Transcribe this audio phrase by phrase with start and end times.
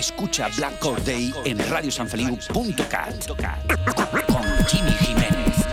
[0.00, 3.26] Escucha Black Day en radiosanfeliu.cat
[4.26, 5.66] con Jimmy Jiménez.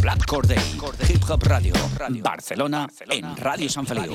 [0.00, 0.78] Black Day,
[1.08, 1.74] Hip Hop Radio,
[2.22, 4.14] Barcelona, en Radio San Feliu.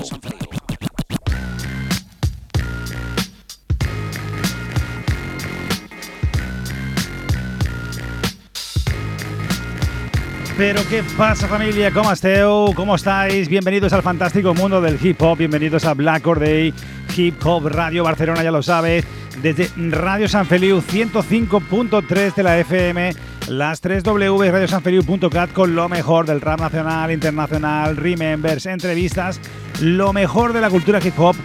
[10.57, 12.73] Pero qué pasa familia, ¿cómo esteu?
[12.73, 13.49] ¿Cómo estáis?
[13.49, 16.73] Bienvenidos al fantástico mundo del hip hop, bienvenidos a Black Or Day
[17.17, 19.03] Hip Hop Radio Barcelona, ya lo sabes,
[19.41, 23.13] desde Radio San Feliu 105.3 de la FM,
[23.49, 29.41] las 3 W radiosanfeliu.cat con lo mejor del rap nacional, internacional, remembers, entrevistas,
[29.81, 31.35] lo mejor de la cultura hip hop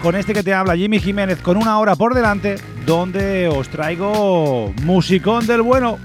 [0.00, 4.72] con este que te habla Jimmy Jiménez con una hora por delante donde os traigo
[4.84, 5.98] musicón del bueno.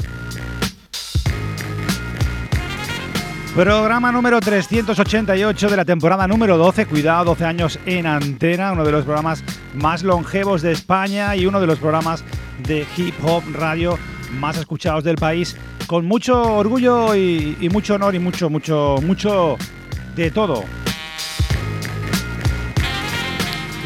[3.58, 6.86] Programa número 388 de la temporada número 12.
[6.86, 11.60] Cuidado, 12 años en antena, uno de los programas más longevos de España y uno
[11.60, 12.24] de los programas
[12.68, 13.98] de hip hop radio
[14.40, 15.58] más escuchados del país.
[15.88, 19.58] Con mucho orgullo y, mucho honor y mucho, mucho, mucho
[20.16, 20.64] de todo.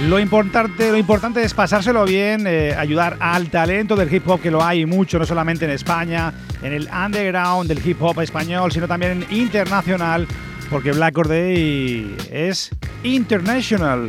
[0.05, 4.51] Lo importante, lo importante es pasárselo bien, eh, ayudar al talento del hip hop, que
[4.51, 8.87] lo hay mucho, no solamente en España, en el underground del hip hop español, sino
[8.87, 10.27] también internacional,
[10.69, 12.69] porque Black Or es
[13.03, 14.07] international.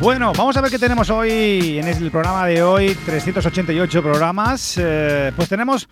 [0.00, 4.78] Bueno, vamos a ver qué tenemos hoy en el programa de hoy, 388 programas.
[4.78, 5.88] Eh, pues tenemos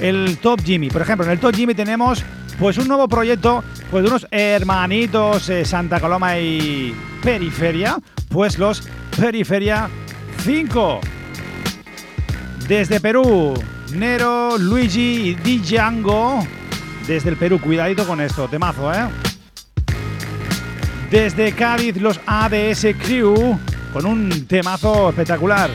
[0.00, 0.88] el Top Jimmy.
[0.88, 2.24] Por ejemplo, en el Top Jimmy tenemos
[2.58, 7.98] pues un nuevo proyecto pues de unos hermanitos eh, Santa Coloma y Periferia,
[8.30, 8.82] pues los
[9.18, 9.90] Periferia
[10.38, 11.19] 5.
[12.70, 13.54] Desde Perú,
[13.94, 16.46] Nero, Luigi y Django.
[17.04, 19.08] Desde el Perú, cuidadito con esto, temazo, ¿eh?
[21.10, 23.58] Desde Cádiz, los ADS Crew,
[23.92, 25.68] con un temazo espectacular.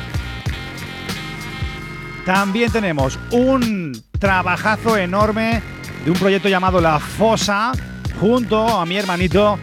[2.25, 5.61] También tenemos un trabajazo enorme
[6.05, 7.73] de un proyecto llamado La Fosa,
[8.21, 9.59] junto a mi hermanito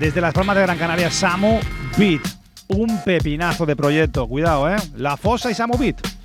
[0.00, 1.60] desde las Palmas de Gran Canaria, Samu
[1.98, 2.22] Beat.
[2.68, 4.76] Un pepinazo de proyecto, cuidado, ¿eh?
[4.96, 6.21] La Fosa y Samu Beat.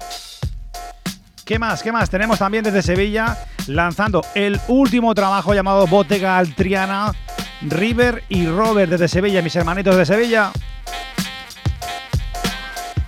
[1.47, 1.81] ¿Qué más?
[1.81, 2.09] ¿Qué más?
[2.09, 3.37] Tenemos también desde Sevilla
[3.67, 7.13] lanzando el último trabajo llamado Botega Altriana,
[7.61, 10.51] River y Robert desde Sevilla, mis hermanitos de Sevilla.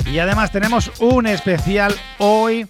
[0.10, 2.66] Y además tenemos un especial hoy,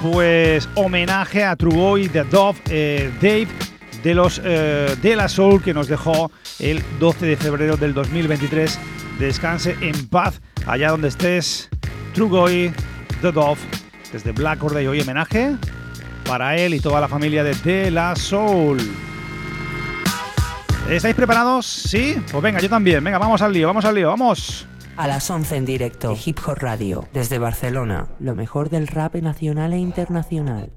[0.00, 3.48] pues homenaje a Truboy de Dove, eh, Dave
[4.02, 8.78] de los eh, de la Soul que nos dejó el 12 de febrero del 2023.
[9.18, 11.68] Descanse en paz allá donde estés,
[12.14, 12.72] Trugoy,
[13.20, 13.60] The Dove,
[14.14, 14.86] desde Black Day.
[14.86, 15.56] Hoy homenaje
[16.24, 18.78] para él y toda la familia de De La Soul.
[20.88, 21.66] ¿Estáis preparados?
[21.66, 22.22] ¿Sí?
[22.30, 23.02] Pues venga, yo también.
[23.02, 24.68] Venga, vamos al lío, vamos al lío, vamos.
[24.96, 29.72] A las 11 en directo, Hip Hop Radio, desde Barcelona, lo mejor del rap nacional
[29.72, 30.70] e internacional.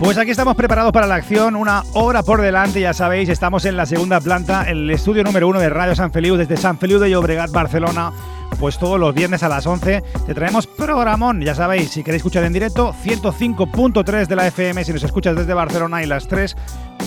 [0.00, 3.76] Pues aquí estamos preparados para la acción, una hora por delante, ya sabéis, estamos en
[3.76, 7.10] la segunda planta, el estudio número uno de Radio San Feliu, desde San Feliu de
[7.10, 8.10] Llobregat, Barcelona.
[8.58, 12.44] Pues todos los viernes a las 11 te traemos programón, ya sabéis, si queréis escuchar
[12.44, 16.56] en directo, 105.3 de la FM, si nos escuchas desde Barcelona y las 3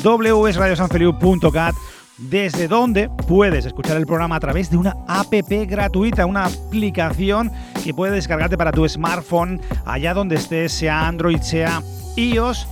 [0.03, 1.73] www.radiosanfeliu.cat
[2.19, 7.51] desde donde puedes escuchar el programa a través de una app gratuita, una aplicación
[7.83, 11.81] que puedes descargarte para tu smartphone, allá donde estés, sea Android, sea
[12.15, 12.67] iOS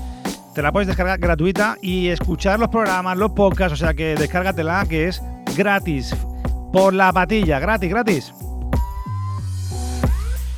[0.53, 4.86] te la puedes descargar gratuita y escuchar los programas, los podcasts, o sea que descárgatela
[4.88, 5.21] que es
[5.56, 6.15] gratis.
[6.74, 8.33] Por la patilla, gratis, gratis.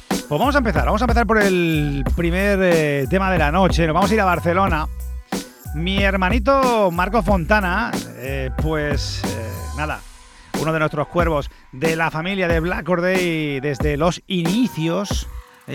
[0.09, 3.85] Pues vamos a empezar, vamos a empezar por el primer eh, tema de la noche.
[3.85, 4.87] Nos vamos a ir a Barcelona.
[5.75, 9.99] Mi hermanito Marco Fontana, eh, pues eh, nada,
[10.59, 15.27] uno de nuestros cuervos de la familia de Black Day desde los inicios,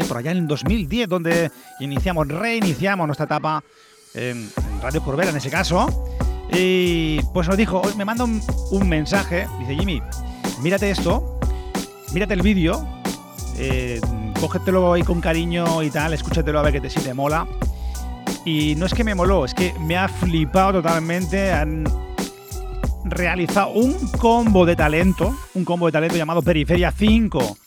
[0.09, 1.51] por allá en 2010, donde
[1.81, 3.63] iniciamos, reiniciamos nuestra etapa
[4.19, 4.51] en
[4.83, 5.87] Radio por Vera en ese caso.
[6.53, 10.03] Y pues nos dijo, me manda un, un mensaje, dice Jimmy,
[10.63, 11.39] mírate esto,
[12.13, 12.87] mírate el vídeo,
[13.59, 14.01] eh,
[14.41, 17.47] cógetelo ahí con cariño y tal, escúchatelo a ver que te, si te mola.
[18.45, 21.53] Y no es que me moló, es que me ha flipado totalmente.
[21.53, 21.85] Han
[23.05, 27.59] realizado un combo de talento, un combo de talento llamado Periferia 5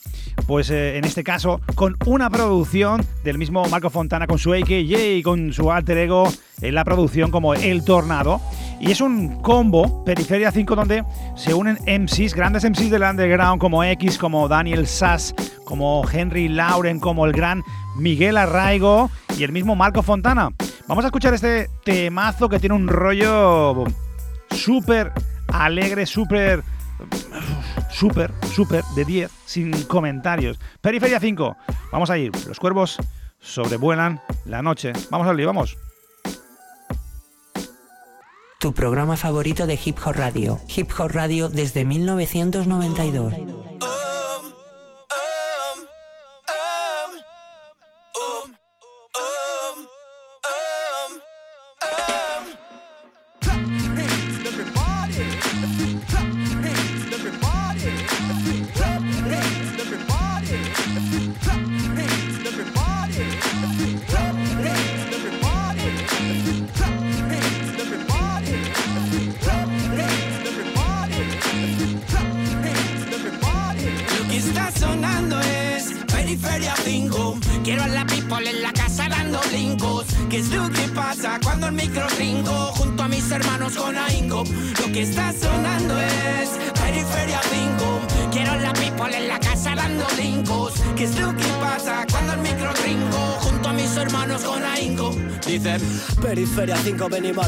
[0.52, 5.24] pues eh, en este caso con una producción del mismo Marco Fontana con su AKJ
[5.24, 6.28] con su alter ego
[6.60, 8.42] en la producción como El Tornado.
[8.82, 11.06] Y es un combo, Periferia 5, donde
[11.38, 15.34] se unen MCs, grandes MCs del underground como X, como Daniel Sass,
[15.64, 17.64] como Henry Lauren, como el gran
[17.96, 20.50] Miguel Arraigo y el mismo Marco Fontana.
[20.86, 23.86] Vamos a escuchar este temazo que tiene un rollo
[24.50, 25.14] súper
[25.48, 26.62] alegre, súper
[27.90, 30.60] súper, súper de 10, sin comentarios.
[30.82, 31.58] Periferia 5,
[31.92, 32.32] vamos a ir.
[32.48, 32.98] Los cuervos
[33.40, 34.94] sobrevuelan la noche.
[35.10, 35.78] Vamos al lío, vamos.
[38.60, 40.60] Tu programa favorito de Hip Hop Radio.
[40.76, 43.34] Hip Hop Radio desde 1992.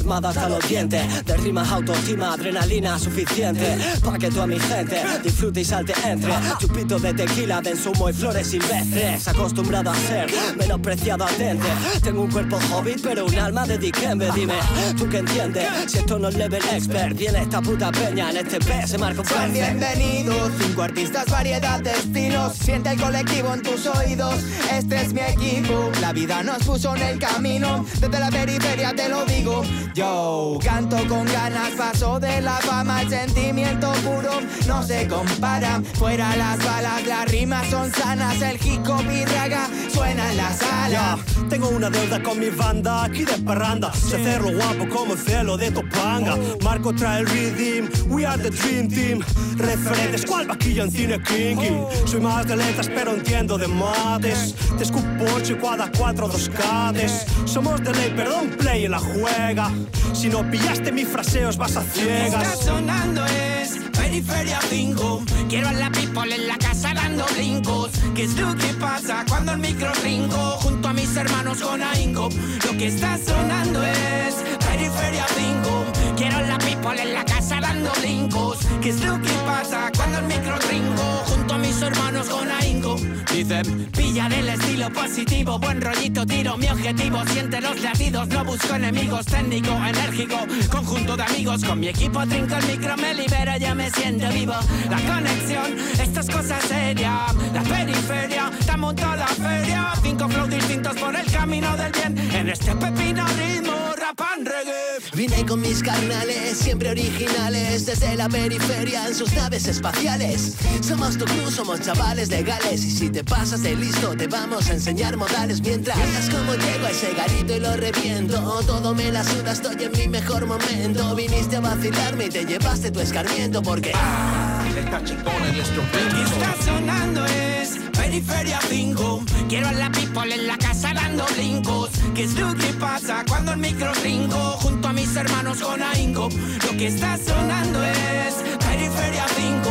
[0.04, 1.26] 5 venimos armadas hasta los dientes.
[1.26, 6.34] De rimas, autoestima, adrenalina suficiente Pa' que toda mi gente disfrute y salte entre.
[6.60, 11.68] Chupito de tequila, de ensumo y flores silvestres Acostumbrado a ser menospreciado atente.
[12.02, 14.30] Tengo un cuerpo hobbit pero un alma de Dikembe.
[14.34, 14.56] Dime,
[14.98, 15.68] ¿tú qué entiendes?
[15.88, 19.22] Si esto no es level expert Viene esta puta peña en este P se marca
[19.22, 22.54] un bienvenidos, cinco artistas, variedad de estilos.
[22.56, 24.36] Siente el colectivo en tus oídos.
[24.72, 27.86] Este es mi equipo La vida nos puso en el camino.
[28.00, 29.64] Desde la periferia te lo digo.
[29.94, 34.40] Yo canto con ganas, paso de la fama al sentimiento puro.
[34.68, 38.42] No se compara, fuera las balas, las rimas son sanas.
[38.42, 41.20] El hip hop y raga suena en la sala.
[41.48, 43.94] tengo una deuda con mi banda, aquí de parranda.
[43.94, 46.38] Se cerro guapo como el cielo de Topanga.
[46.64, 49.20] Marco trae el rhythm, we are the dream team.
[49.58, 51.70] Referentes, cual vaquilla en cine kinky.
[52.06, 54.56] Soy más de letras, pero entiendo de mates.
[54.76, 57.28] Te escupo 8 cuadra 4 dos cades.
[57.46, 59.70] Somos de ley, perdón, play y la juega.
[60.14, 62.34] Si no pillaste mis fraseos, vas a ciegas.
[62.34, 65.24] Está sonando es Periferia 5.
[65.50, 67.92] Quiero a la people en la casa dando brincos.
[68.16, 70.58] ¿Qué es lo que pasa cuando el micro ringo?
[70.62, 72.30] Junto a mis hermanos con ahínco.
[72.66, 74.36] Lo que está sonando es
[74.68, 75.86] Periferia 5.
[76.16, 78.60] Quiero a la people en la casa dando brincos.
[78.82, 81.04] ¿Qué es lo que pasa cuando el micro ringo?
[81.26, 82.96] Junto a mis hermanos con ahínco.
[83.32, 88.76] Dicen, pilla del estilo positivo, buen rollito, tiro mi objetivo, siente los latidos, no busco
[88.76, 90.38] enemigos, técnico, enérgico,
[90.70, 94.54] conjunto de amigos, con mi equipo trinco el micro, me libera, ya me siento vivo.
[94.90, 101.16] La conexión, estas cosas serias, la periferia, estamos toda la feria, cinco flows distintos por
[101.16, 104.84] el camino del bien, en este pepino ritmo, rapan reggae.
[105.16, 110.56] Vine con mis carnales, siempre originales, desde la periferia en sus naves espaciales.
[110.82, 114.74] Somos tu cruz, somos chavales legales, y si te pasas de listo, te vamos a
[114.74, 118.36] enseñar modales mientras veas como llego a ese garito y lo reviento.
[118.66, 121.16] Todo me la suda, estoy en mi mejor momento.
[121.16, 123.92] Viniste a vacilarme y te llevaste tu escarmiento porque.
[123.94, 129.24] Ah, está está sonando es Periferia 5.
[129.48, 131.92] Quiero a la people en la casa dando brincos.
[132.16, 134.58] ¿Qué es lo que pasa cuando el micro ringo?
[134.64, 136.30] Junto a mis hermanos con ahínco.
[136.66, 139.63] Lo que está sonando es Periferia 5.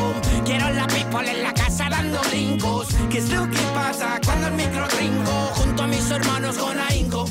[0.45, 2.89] Quiero la people en la casa dando brincos.
[3.11, 5.33] ¿Qué es lo que pasa cuando el micro ringo?
[5.55, 7.25] Junto a mis hermanos con ahínco.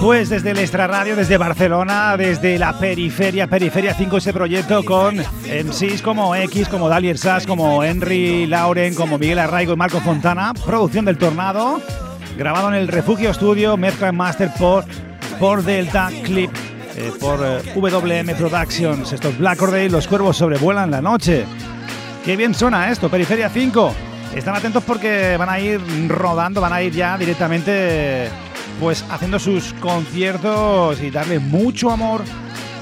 [0.00, 5.16] Pues desde el Extra Radio, desde Barcelona, desde la periferia, Periferia 5, ese proyecto con
[5.16, 10.54] MCs como X, como Dalier Sass, como Henry Lauren, como Miguel Arraigo y Marco Fontana,
[10.64, 11.80] producción del Tornado,
[12.36, 14.84] grabado en el Refugio Studio, mezcla master por,
[15.40, 16.52] por Delta Clip
[16.96, 19.12] eh, por eh, WM Productions.
[19.12, 21.44] Estos Black Day, los cuervos sobrevuelan la noche.
[22.28, 23.94] Qué bien suena esto, Periferia 5.
[24.34, 28.28] Están atentos porque van a ir rodando, van a ir ya directamente
[28.78, 32.20] pues haciendo sus conciertos y darle mucho amor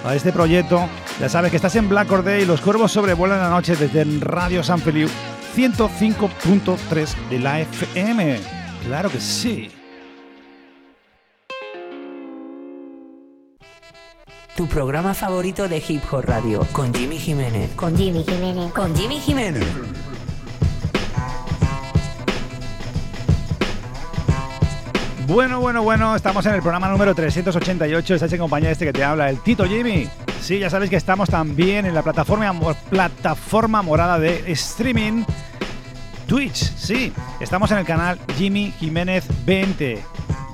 [0.04, 0.88] a este proyecto.
[1.20, 4.64] Ya sabes que estás en Black Day y los cuervos sobrevuelan la noche desde Radio
[4.64, 5.08] San Feliu
[5.54, 8.40] 105.3 de la FM.
[8.84, 9.70] Claro que sí.
[14.56, 17.70] Tu programa favorito de Hip Hop Radio con Jimmy Jiménez.
[17.76, 18.72] Con Jimmy Jiménez.
[18.72, 19.66] Con Jimmy Jiménez.
[25.26, 28.14] Bueno, bueno, bueno, estamos en el programa número 388.
[28.14, 30.08] Estás en compañía de este que te habla, el Tito Jimmy.
[30.40, 32.50] Sí, ya sabéis que estamos también en la plataforma,
[32.88, 35.24] plataforma morada de streaming
[36.26, 36.74] Twitch.
[36.76, 40.02] Sí, estamos en el canal Jimmy Jiménez 20,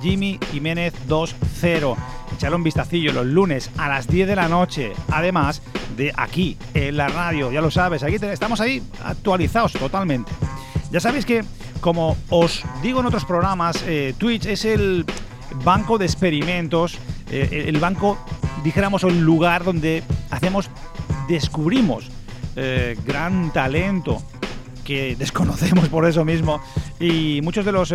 [0.03, 2.22] Jimmy Jiménez 20.
[2.43, 4.95] Echale un vistacillo los lunes a las 10 de la noche.
[5.13, 5.63] Además
[5.97, 10.33] de aquí, en la radio, ya lo sabes, aquí estamos ahí actualizados totalmente.
[10.91, 11.45] Ya sabéis que
[11.81, 15.07] como os digo en otros programas, eh, Twitch es el
[15.65, 16.99] banco de experimentos,
[17.31, 18.19] eh, el banco,
[18.65, 20.69] dijéramos, el lugar donde hacemos,
[21.29, 22.11] descubrimos
[22.57, 24.21] eh, gran talento
[24.83, 26.61] que desconocemos por eso mismo
[26.99, 27.95] y muchos de los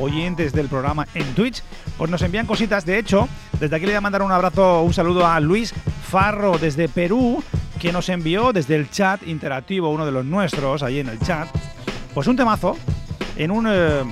[0.00, 1.62] oyentes del programa en Twitch
[1.96, 3.28] pues nos envían cositas de hecho
[3.60, 5.74] desde aquí le voy a mandar un abrazo un saludo a Luis
[6.08, 7.42] Farro desde Perú
[7.78, 11.48] que nos envió desde el chat interactivo uno de los nuestros ahí en el chat
[12.14, 12.76] pues un temazo
[13.36, 14.02] en un, eh,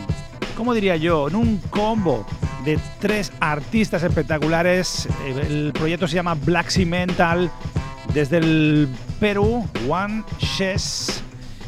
[0.56, 1.28] ¿cómo diría yo?
[1.28, 2.26] En un combo
[2.64, 5.08] de tres artistas espectaculares.
[5.24, 7.50] Eh, el proyecto se llama Black Sea Mental
[8.12, 11.22] desde el Perú, One Chess.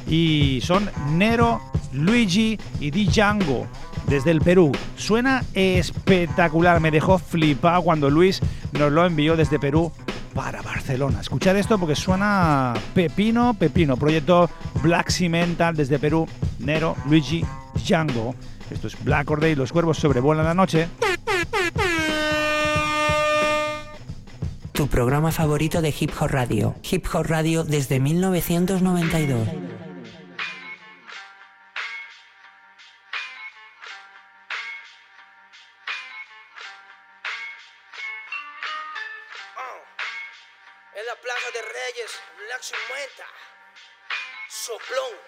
[0.08, 1.60] Y son Nero,
[1.92, 3.66] Luigi y Django
[4.08, 4.72] desde el Perú.
[4.96, 8.40] Suena espectacular, me dejó flipado cuando Luis
[8.72, 9.92] nos lo envió desde Perú
[10.34, 11.20] para Barcelona.
[11.20, 13.96] Escuchad esto porque suena pepino, pepino.
[13.96, 14.50] Proyecto
[14.82, 16.28] Black Cimental desde Perú.
[16.58, 17.44] Nero, Luigi,
[17.74, 18.34] Django.
[18.70, 20.88] Esto es Black Order y los cuervos sobrevuelan la noche.
[24.72, 26.74] Tu programa favorito de Hip Hop Radio.
[26.90, 29.85] Hip Hop Radio desde 1992.
[44.86, 45.18] Soplón.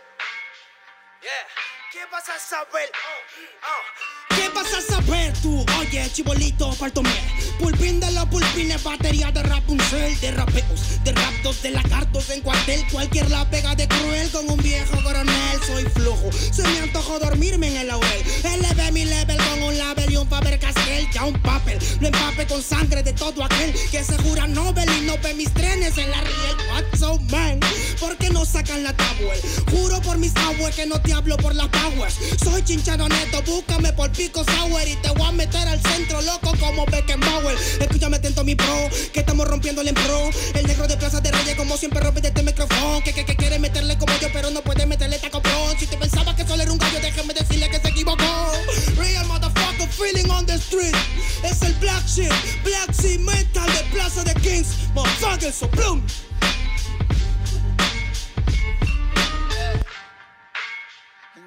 [1.23, 1.68] Yeah.
[1.99, 2.89] ¿Qué vas a saber?
[2.95, 4.37] Oh, oh.
[4.37, 5.67] ¿Qué vas a saber tú?
[5.81, 7.11] Oye, chibolito, faltomé.
[7.59, 12.87] Pulpín de los pulpines, batería de Rapunzel, de rapeos, de raptos, de lagartos en cuartel.
[12.93, 15.61] Cualquier la pega de cruel con un viejo coronel.
[15.67, 18.23] Soy flojo, se me antojo dormirme en el laurel.
[18.45, 21.11] Eleve mi level con un label y un Faber Castell.
[21.11, 25.01] Ya un papel, lo empape con sangre de todo aquel que se jura Nobel y
[25.05, 26.57] no ve mis trenes en la riel.
[26.71, 27.59] What's so man?
[27.99, 29.45] ¿Por qué no sacan la tablet?
[29.73, 32.19] Juro por mis aguas que no te hablo por las powers.
[32.43, 36.53] Soy chinchado neto, búscame por pico sour y te voy a meter al centro loco
[36.59, 37.57] como Beckenbauer.
[37.81, 40.31] Escúchame atento mi pro, que estamos rompiendo el pro.
[40.55, 43.03] El negro de Plaza de Reyes como siempre rompe este micrófono.
[43.05, 45.75] Que, que, que quiere meterle como yo, pero no puede meterle taco pro.
[45.79, 48.53] Si te pensaba que solo era un gallo, déjame decirle que se equivocó.
[48.97, 50.95] Real motherfucker feeling on the street.
[51.43, 52.33] Es el black shit,
[52.65, 54.69] black sea metal de Plaza de Kings.
[54.95, 56.03] Motherfucker, so bloom.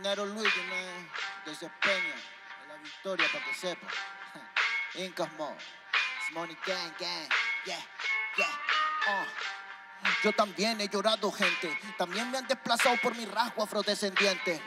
[0.01, 1.09] Nero Luigi, man,
[1.45, 2.15] desde Peña,
[2.63, 3.87] en la victoria para que sepa.
[4.95, 5.55] Incas Mo,
[6.33, 7.29] Money Gang Gang,
[7.65, 7.77] yeah,
[8.35, 8.47] yeah,
[9.07, 9.25] uh.
[10.23, 11.77] Yo también he llorado, gente.
[11.97, 14.59] También me han desplazado por mi rasgo afrodescendiente.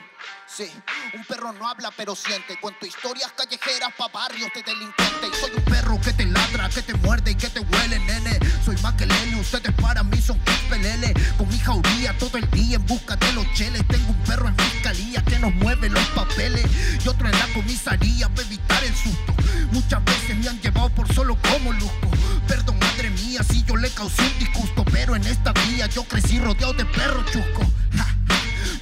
[0.47, 0.71] Sí,
[1.13, 2.57] un perro no habla pero siente.
[2.59, 5.37] Cuento historias callejeras pa' barrios de delincuentes.
[5.39, 8.39] soy un perro que te ladra, que te muerde y que te huele, nene.
[8.63, 10.39] Soy más que Lele, ustedes para mí son
[10.69, 11.13] pelele.
[11.37, 13.85] Con mi jauría todo el día en busca de los cheles.
[13.87, 16.65] Tengo un perro en fiscalía que nos mueve los papeles.
[17.03, 19.35] Y otro en la comisaría para evitar el susto.
[19.71, 22.11] Muchas veces me han llevado por solo como luzco.
[22.47, 24.85] Perdón, madre mía, si yo le causé un disgusto.
[24.85, 27.65] Pero en esta vía yo crecí rodeado de perros chusco.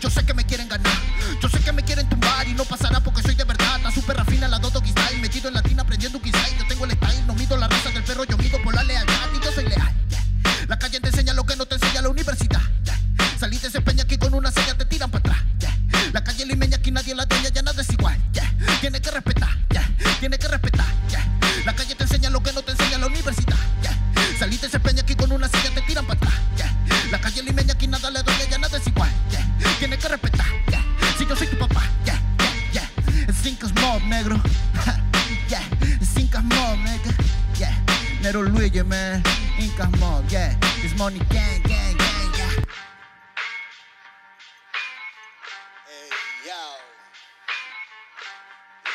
[0.01, 0.91] Yo sé que me quieren ganar,
[1.41, 3.79] yo sé que me quieren tumbar y no pasará porque soy de verdad.
[3.81, 6.39] La super rafina, la dodo style, metido en latina aprendiendo quizá.
[6.57, 9.29] Yo tengo el style, no mido la raza del perro, yo mido por la lealtad
[9.35, 9.93] y yo soy leal.
[10.67, 12.61] La calle te enseña lo que no te enseña la universidad.
[13.39, 15.43] Saliste ese peña aquí con una seña te tiran para atrás.
[16.13, 18.17] La calle limeña aquí nadie la dueña, ya nada es igual.
[18.79, 19.49] Tiene que respetar,
[34.13, 34.37] negro.
[35.49, 35.65] yeah.
[36.01, 37.11] Cinco mob, nigga.
[37.57, 37.73] Yeah.
[38.21, 39.23] Nero Luigi, man.
[39.59, 40.53] Incas Mob, yeah.
[40.81, 42.53] This money gang, gang, gang, yeah.
[45.89, 46.09] Ey,
[46.47, 46.77] yao.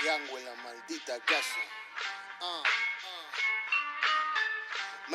[0.07, 1.78] Yango en la maldita casa.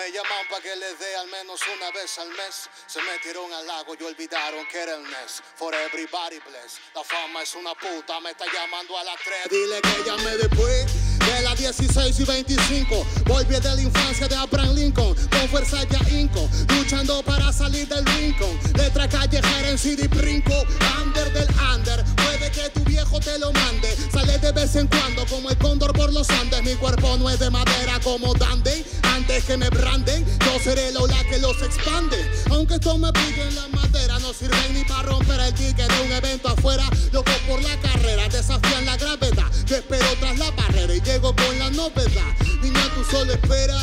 [0.03, 2.67] Me llaman pa' que les dé al menos una vez al mes.
[2.87, 5.41] Se metieron al lago y olvidaron que era el mes.
[5.55, 6.81] For everybody bless.
[6.93, 9.47] La fama es una puta, me está llamando a las 3.
[9.49, 10.91] Dile que llame después.
[11.23, 15.99] De las 16 y 25 Volví de la infancia de Abraham Lincoln Con fuerza ya
[16.09, 20.65] inco Luchando para salir del rincón Letra callejera en CD Brinco
[21.01, 25.25] Under del under Puede que tu viejo te lo mande Sale de vez en cuando
[25.27, 28.83] como el cóndor por los Andes Mi cuerpo no es de madera como Dandy
[29.13, 32.17] Antes que me branden Yo seré la ola que los expande
[32.49, 36.11] Aunque esto me en la madera No sirven ni para romper el ticket de un
[36.11, 41.01] evento afuera Loco por la carrera Desafían la gravedad Yo espero tras la barrera y
[41.01, 42.33] llego con la novedad.
[42.61, 43.77] Niña, tú solo espera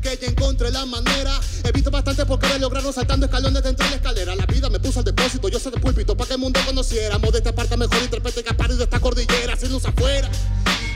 [0.00, 1.38] que ya encontré la manera.
[1.64, 4.34] He visto bastante porque querer lograrlo saltando escalones dentro de la escalera.
[4.34, 7.32] La vida me puso al depósito, yo soy de púlpito para que el mundo conociéramos
[7.32, 10.30] de esta parte mejor interprete que de esta cordillera, sin luz afuera.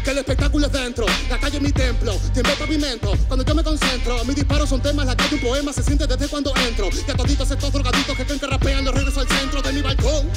[0.05, 3.17] Que el espectáculo es dentro, la calle es mi templo, tiembla pavimento.
[3.27, 6.29] Cuando yo me concentro, mis disparos son temas, la calle un poema se siente desde
[6.29, 6.91] cuando entro.
[6.93, 9.81] Y a toditos estos drogaditos que creen que rapean, los regreso al centro de mi
[9.81, 10.29] balcón.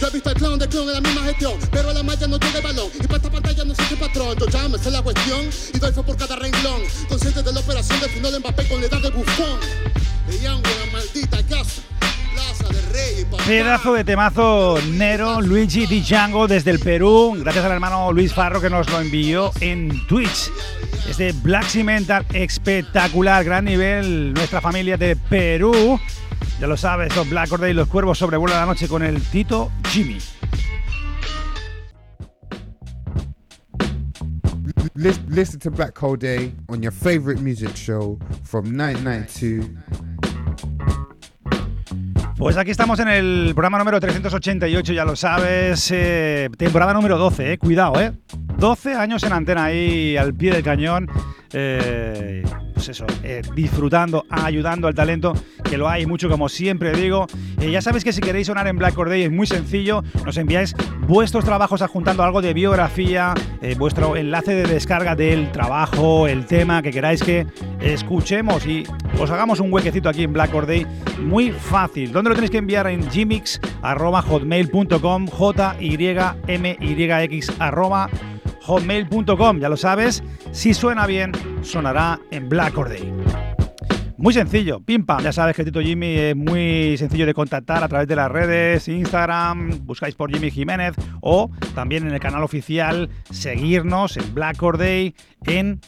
[0.00, 2.26] Yo he visto el clown de clown en la misma gestión, pero a la malla
[2.26, 2.90] no llega el balón.
[2.94, 6.02] Y para esta pantalla no soy patrón, yo me sé la cuestión y doy fe
[6.02, 6.80] por cada renglón.
[7.06, 9.60] Consciente de la operación del final de Mbappé con la edad de bufón.
[10.28, 11.82] De Young, la maldita casa.
[13.46, 18.60] Pedazo de temazo Nero, Luigi Di Django desde el Perú, gracias al hermano Luis Farro
[18.60, 20.50] que nos lo envió en Twitch.
[21.08, 26.00] Este Black Cimental espectacular, gran nivel, nuestra familia de Perú.
[26.60, 29.70] Ya lo sabes, los Black Order y los cuervos sobrevuelan la noche con el Tito
[29.90, 30.18] Jimmy.
[34.96, 39.76] Lis- Listen to Black Hole Day on your favorite music show from 1992.
[42.36, 47.52] Pues aquí estamos en el programa número 388, ya lo sabes, eh, temporada número 12,
[47.52, 48.12] eh, cuidado, eh.
[48.58, 51.08] 12 años en antena ahí al pie del cañón,
[51.52, 52.42] eh,
[52.74, 55.32] pues eso, eh, disfrutando, ayudando al talento,
[55.62, 57.28] que lo hay mucho como siempre digo.
[57.60, 60.74] Eh, ya sabéis que si queréis sonar en Black Corday es muy sencillo, nos enviáis
[61.06, 66.82] vuestros trabajos adjuntando algo de biografía, eh, vuestro enlace de descarga del trabajo, el tema
[66.82, 67.46] que queráis que
[67.80, 68.82] escuchemos y
[69.20, 70.84] os hagamos un huequecito aquí en Black Corday,
[71.20, 72.10] muy fácil.
[72.12, 72.88] ¿Dónde lo tenéis que enviar?
[72.88, 75.94] En gmix.hotmail.com, j y
[76.48, 78.08] m y x arroba
[78.64, 80.22] hotmail.com, ya lo sabes.
[80.52, 82.90] Si suena bien, sonará en Black or.
[84.16, 85.22] Muy sencillo, pim pam.
[85.22, 88.88] Ya sabes que Tito Jimmy es muy sencillo de contactar a través de las redes,
[88.88, 94.80] Instagram, buscáis por Jimmy Jiménez o también en el canal oficial, seguirnos en Black or
[94.82, 95.80] en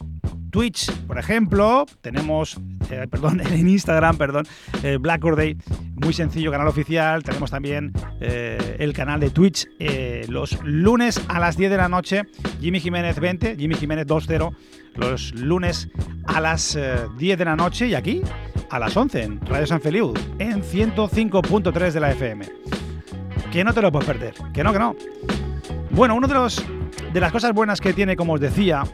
[0.56, 4.46] Twitch, por ejemplo, tenemos, eh, perdón, en Instagram, perdón,
[4.82, 5.54] eh, Black or Day,
[5.96, 7.22] muy sencillo, canal oficial.
[7.22, 7.92] Tenemos también
[8.22, 12.22] eh, el canal de Twitch eh, los lunes a las 10 de la noche,
[12.58, 14.48] Jimmy Jiménez 20, Jimmy Jiménez 20,
[14.94, 15.90] los lunes
[16.24, 18.22] a las eh, 10 de la noche y aquí
[18.70, 22.46] a las 11 en Radio San Feliu, en 105.3 de la FM.
[23.52, 24.96] Que no te lo puedes perder, que no, que no.
[25.90, 26.64] Bueno, uno de los
[27.12, 28.84] de las cosas buenas que tiene, como os decía,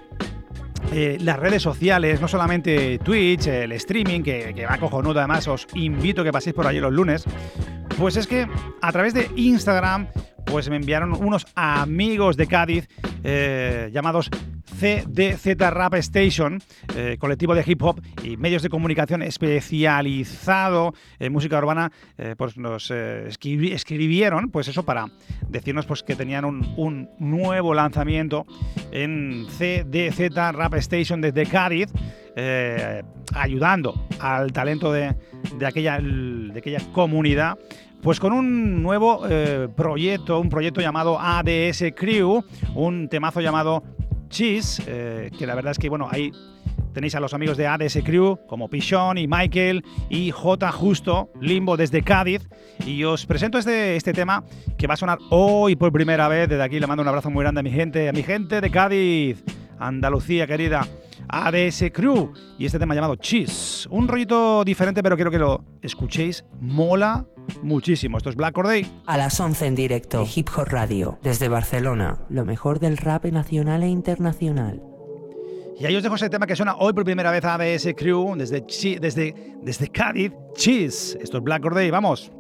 [0.93, 6.21] eh, las redes sociales, no solamente Twitch, el streaming, que, va cojonudo, además os invito
[6.21, 7.25] a que paséis por allí los lunes,
[7.97, 8.47] pues es que
[8.81, 10.09] a través de Instagram,
[10.45, 12.89] pues me enviaron unos amigos de Cádiz
[13.25, 14.29] eh, llamados
[14.83, 16.61] CDZ Rap Station,
[16.97, 22.57] eh, colectivo de hip hop y medios de comunicación especializado en música urbana, eh, pues
[22.57, 25.07] nos eh, escribi- escribieron, pues eso para
[25.49, 28.45] decirnos pues que tenían un, nuevo lanzamiento
[28.91, 31.89] en CDZ Rap Station desde Cádiz,
[33.35, 35.15] ayudando al talento de,
[35.65, 37.57] aquella, de aquella comunidad.
[38.03, 39.25] Pues con un nuevo
[39.77, 42.43] proyecto, un proyecto llamado ADS Crew,
[42.75, 43.85] un temazo llamado
[44.33, 46.33] Cheese, eh, que la verdad es que, bueno, ahí
[46.95, 51.77] tenéis a los amigos de ADS Crew, como Pichón y Michael y J Justo, Limbo
[51.77, 52.49] desde Cádiz.
[52.87, 54.43] Y os presento este, este tema
[54.79, 56.49] que va a sonar hoy por primera vez.
[56.49, 58.71] Desde aquí le mando un abrazo muy grande a mi gente, a mi gente de
[58.71, 59.45] Cádiz,
[59.79, 60.87] Andalucía querida.
[61.29, 63.87] ADS Crew y este tema llamado Cheese.
[63.91, 66.45] Un rollito diferente, pero quiero que lo escuchéis.
[66.61, 67.27] Mola
[67.63, 68.19] muchísimo.
[68.19, 68.87] Esto es Black or Day.
[69.07, 73.83] A las 11 en directo, Hip Hop Radio, desde Barcelona, lo mejor del rap nacional
[73.83, 74.83] e internacional.
[75.79, 78.37] Y ahí os dejo ese tema que suena hoy por primera vez a ADS Crew
[78.37, 78.65] desde,
[79.01, 80.33] desde, desde Cádiz.
[80.55, 81.19] Cheese.
[81.21, 81.91] Esto es Black or Day.
[81.91, 82.31] Vamos.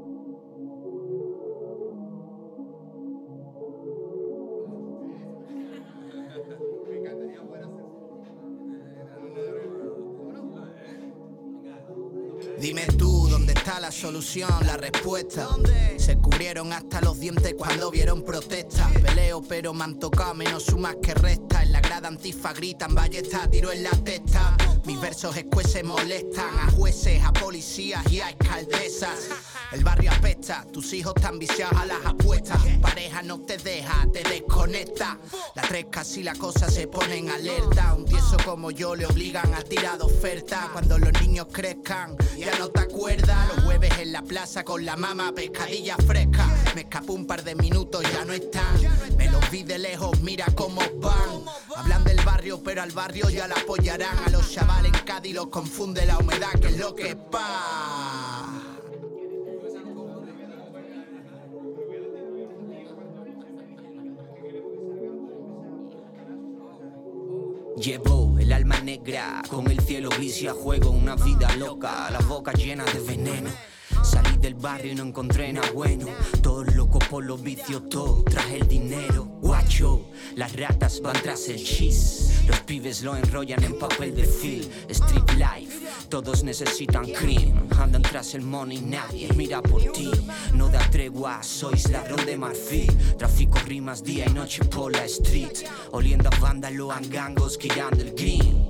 [12.62, 13.11] Dime tú, ¿dónde
[13.80, 15.48] la solución, la respuesta?
[15.96, 18.90] Se cubrieron hasta los dientes cuando vieron protestas.
[18.92, 21.62] Peleo, pero me han tocado menos sumas que resta.
[21.62, 24.56] En la grada antifa gritan, ballesta, tiro en la testa.
[24.84, 29.28] Mis versos escueces molestan a jueces, a policías y a alcaldesas.
[29.70, 32.60] El barrio apesta, tus hijos están viciados a las apuestas.
[32.80, 35.18] Pareja no te deja, te desconecta.
[35.54, 37.94] La tres casi la cosa se pone en alerta.
[37.94, 40.68] Un tieso como yo le obligan a tirar de oferta.
[40.72, 43.61] Cuando los niños crezcan, ya no te acuerdas.
[43.64, 46.46] Jueves en la plaza con la mama, pescadilla fresca.
[46.74, 48.76] Me escapó un par de minutos, ya no están.
[49.16, 51.44] Me los vi de lejos, mira cómo van.
[51.76, 54.18] Hablan del barrio, pero al barrio ya la apoyarán.
[54.26, 58.62] A los chavales en Cádiz los confunde la humedad, que es lo que es pa.
[67.76, 72.20] Llevo el alma negra con el cielo gris y a juego una vida loca, la
[72.20, 73.50] boca llena de veneno.
[74.04, 76.06] Salí del barrio y no encontré nada bueno.
[76.40, 79.24] Todo loco por los vicios, todo tras el dinero.
[79.40, 82.44] Guacho, las ratas van tras el cheese.
[82.46, 84.68] Los pibes lo enrollan en papel de film.
[84.88, 87.68] Street life, todos necesitan cream.
[87.78, 90.10] Andan tras el money, nadie mira por ti.
[90.54, 93.16] No da tregua, sois ladrón de marfil.
[93.18, 95.66] Tráfico rimas día y noche por la street.
[95.90, 98.61] Oliendo a vándalo, angangos, guiando el green.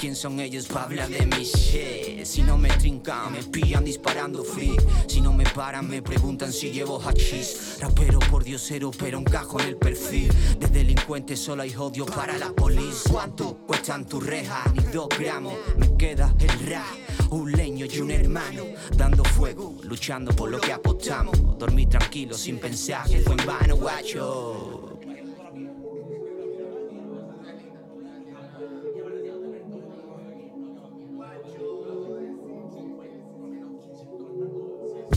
[0.00, 2.24] ¿Quién son ellos para hablar de mi shit?
[2.24, 4.76] Si no me trincan, me pillan disparando free.
[5.08, 7.78] Si no me paran, me preguntan si llevo hachís.
[7.80, 10.30] Rapero por diosero, pero encajo en el perfil.
[10.60, 13.10] De delincuente solo hay odio para la policía.
[13.10, 14.72] ¿Cuánto cuestan tus rejas?
[14.72, 15.54] Ni dos gramos.
[15.76, 16.86] Me queda el rap,
[17.30, 18.62] un leño y un hermano.
[18.96, 21.58] Dando fuego, luchando por lo que apostamos.
[21.58, 24.87] Dormí tranquilo sin pensar que fue en vano, guacho.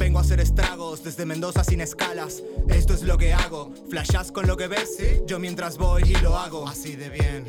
[0.01, 2.41] Vengo a hacer estragos desde Mendoza sin escalas.
[2.69, 3.71] Esto es lo que hago.
[3.87, 6.67] Flashas con lo que ves, yo mientras voy y lo hago.
[6.67, 7.45] Así de bien.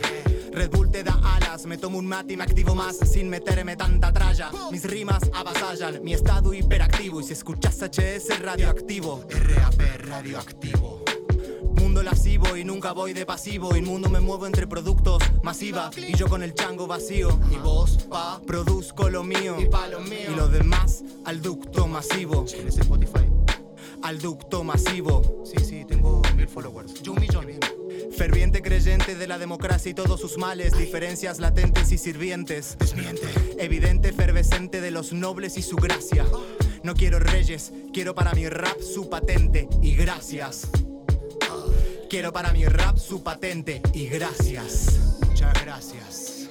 [0.53, 3.75] Red Bull te da alas, me tomo un mate y me activo más sin meterme
[3.75, 4.51] tanta tralla.
[4.71, 7.23] Mis rimas avasallan, mi estado hiperactivo.
[7.23, 11.03] Y si escuchas HS radioactivo, RAP radioactivo.
[11.75, 13.77] Mundo lascivo y nunca voy de pasivo.
[13.77, 17.37] Inmundo me muevo entre productos masiva y yo con el chango vacío.
[17.49, 21.87] Mi voz pa produzco lo mío y pa lo mío y lo demás al ducto
[21.87, 22.45] masivo.
[22.45, 23.27] ¿Tienes Spotify?
[24.03, 25.43] Al ducto masivo.
[25.45, 27.03] Sí, sí, tengo mil followers.
[27.03, 27.47] Yo un millón.
[28.17, 32.77] Ferviente creyente de la democracia y todos sus males, diferencias latentes y sirvientes.
[32.79, 33.29] Desmiente.
[33.59, 36.27] Evidente efervescente de los nobles y su gracia.
[36.83, 40.69] No quiero reyes, quiero para mi rap su patente y gracias.
[42.13, 45.19] Quiero para mi rap su patente y gracias.
[45.27, 46.51] Muchas gracias.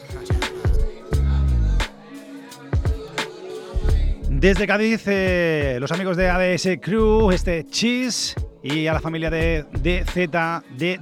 [4.28, 9.64] Desde Cádiz, eh, los amigos de ADS Crew, este Cheese y a la familia de
[9.72, 10.16] DZ,
[10.76, 10.98] de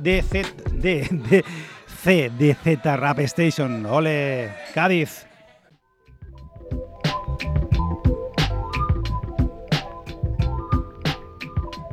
[2.03, 3.85] de, DZ Rap Station.
[3.85, 5.28] Ole, Cádiz.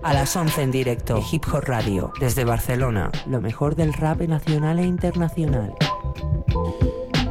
[0.06, 4.78] A las 11 en directo, Hip Hop Radio, desde Barcelona, lo mejor del rap nacional
[4.78, 5.74] e internacional.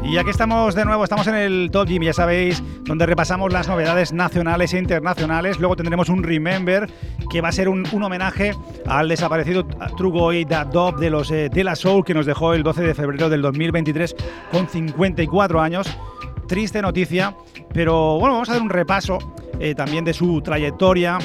[0.04, 3.70] Y aquí estamos de nuevo, estamos en el Top Gym, ya sabéis, donde repasamos las
[3.70, 5.58] novedades nacionales e internacionales.
[5.58, 6.90] Luego tendremos un Remember,
[7.32, 8.52] que va a ser un, homenaje
[8.86, 12.82] al desaparecido Trugoy Dub de los eh, De La Soul, que nos dejó el 12
[12.82, 14.18] de febrero del 2023
[14.52, 15.98] con 54 años.
[16.46, 17.38] Triste noticia,
[17.74, 19.18] pero bueno, vamos a hacer un repaso
[19.62, 21.20] eh, también de su trayectoria,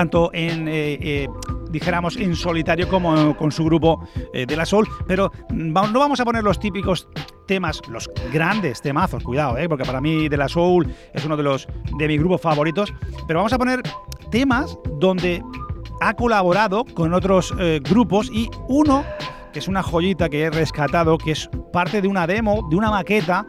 [0.00, 1.28] tanto en, eh, eh,
[1.68, 6.18] dijéramos, en solitario como con su grupo eh, de la Soul, pero mm, no vamos
[6.20, 7.06] a poner los típicos
[7.46, 11.68] temas, los grandes temazos, cuidado, porque para mí de la Soul es uno de los
[11.98, 12.94] de mis grupos favoritos,
[13.26, 13.82] pero vamos a poner
[14.30, 15.42] temas donde
[16.00, 19.04] ha colaborado con otros grupos y uno
[19.52, 22.90] que es una joyita que he rescatado, que es parte de una demo, de una
[22.90, 23.46] maqueta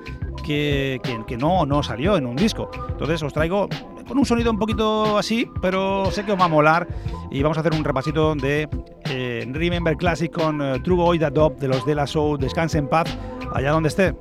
[1.28, 2.70] que, no, no salió en un disco.
[2.90, 3.68] Entonces os traigo
[4.08, 6.88] con un sonido un poquito así, pero sé que os va a molar
[7.30, 8.68] y vamos a hacer un repasito de
[9.06, 12.88] eh, Remember Classic con eh, True Boy That de los de la Soul, Descanse en
[12.88, 13.18] paz,
[13.54, 14.14] allá donde esté.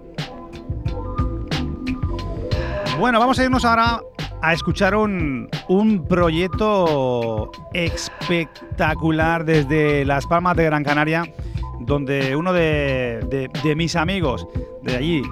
[2.99, 4.01] Bueno, vamos a irnos ahora
[4.43, 11.25] a escuchar un, un proyecto espectacular desde Las Palmas de Gran Canaria,
[11.81, 14.47] donde uno de, mis amigos
[14.83, 15.23] de allí,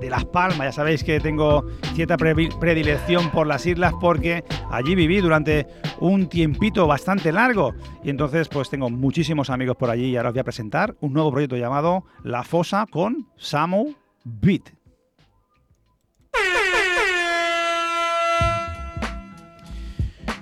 [0.00, 5.20] de, Las Palmas, ya sabéis que tengo cierta predilección por las islas porque allí viví
[5.20, 5.66] durante
[6.00, 10.34] un tiempito bastante largo y entonces pues tengo muchísimos amigos por allí y ahora os
[10.34, 13.94] voy a presentar un nuevo proyecto llamado La Fosa con Samu
[14.24, 14.70] Beat.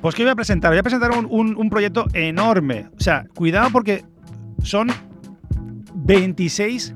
[0.01, 2.87] Pues que voy a presentar, voy a presentar un proyecto enorme.
[2.97, 4.05] O sea, cuidado porque
[4.63, 4.89] son
[6.07, 6.95] 26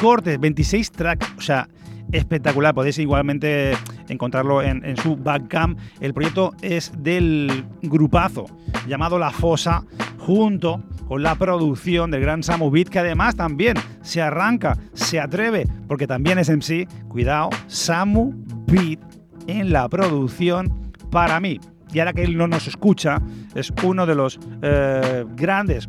[0.00, 1.32] cortes, 26 tracks.
[1.36, 1.68] O sea,
[2.12, 2.74] espectacular.
[2.74, 3.72] Podéis igualmente
[4.08, 5.78] encontrarlo en, en su Bandcamp.
[6.00, 8.46] El proyecto es del grupazo
[8.86, 9.84] llamado La Fosa,
[10.18, 15.66] junto con la producción del gran Samu Beat, que además también se arranca, se atreve,
[15.88, 16.86] porque también es MC.
[17.08, 18.32] Cuidado, Samu
[18.66, 19.00] Beat
[19.46, 21.58] en la producción para mí.
[21.92, 23.20] Y ahora que él no nos escucha,
[23.54, 25.88] es uno de los eh, grandes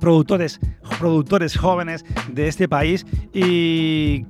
[0.00, 0.60] productores,
[0.98, 3.06] productores jóvenes de este país.
[3.32, 4.24] Y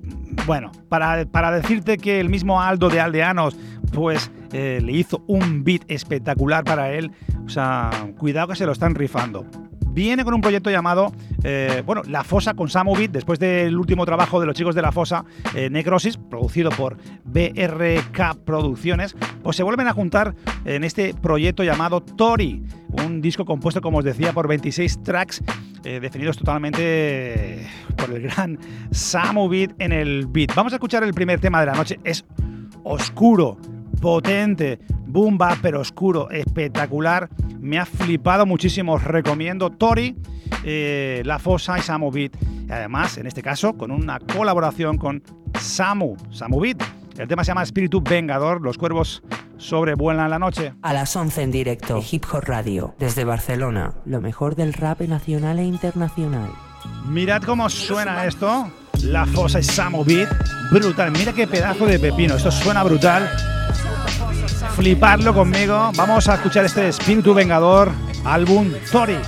[0.47, 3.57] bueno, para, para decirte que el mismo Aldo de Aldeanos,
[3.93, 7.11] pues eh, le hizo un beat espectacular para él.
[7.47, 9.47] O sea, cuidado que se lo están rifando.
[9.93, 14.07] Viene con un proyecto llamado, eh, bueno, La Fosa con Samu Beat, después del último
[14.07, 15.25] trabajo de los chicos de La Fosa,
[15.55, 22.01] eh, Necrosis, producido por BRK Producciones, pues se vuelven a juntar en este proyecto llamado
[22.03, 22.63] Tori,
[23.05, 25.43] un disco compuesto, como os decía, por 26 tracks
[25.83, 28.59] eh, definidos totalmente por el gran
[28.93, 30.55] Samu Beat en el beat.
[30.55, 32.25] Vamos a escuchar el primer tema de la noche, es
[32.85, 33.59] oscuro,
[34.01, 34.79] potente,
[35.13, 37.29] boom bap, pero oscuro, espectacular.
[37.59, 40.17] Me ha flipado muchísimo, os recomiendo Tori,
[40.65, 42.37] eh, La Fosa y Samu Beat.
[42.69, 45.23] Y además, en este caso, con una colaboración con
[45.59, 46.83] Samu, Samu Beat.
[47.19, 49.23] El tema se llama Espíritu Vengador, los cuervos
[49.59, 50.73] sobrevuelan la noche.
[50.83, 55.59] A las 11 en directo, Hip Hop Radio, desde Barcelona, lo mejor del rap nacional
[55.59, 56.51] e internacional.
[57.07, 58.71] Mirad cómo suena esto.
[59.03, 60.29] La Fosa y Samu Beat.
[60.71, 61.11] Brutal.
[61.11, 62.37] Mira qué pedazo de pepino.
[62.37, 63.31] Esto suena brutal.
[64.77, 65.91] Fliparlo conmigo.
[65.97, 67.91] Vamos a escuchar este Espíritu Vengador,
[68.25, 69.19] álbum Tori.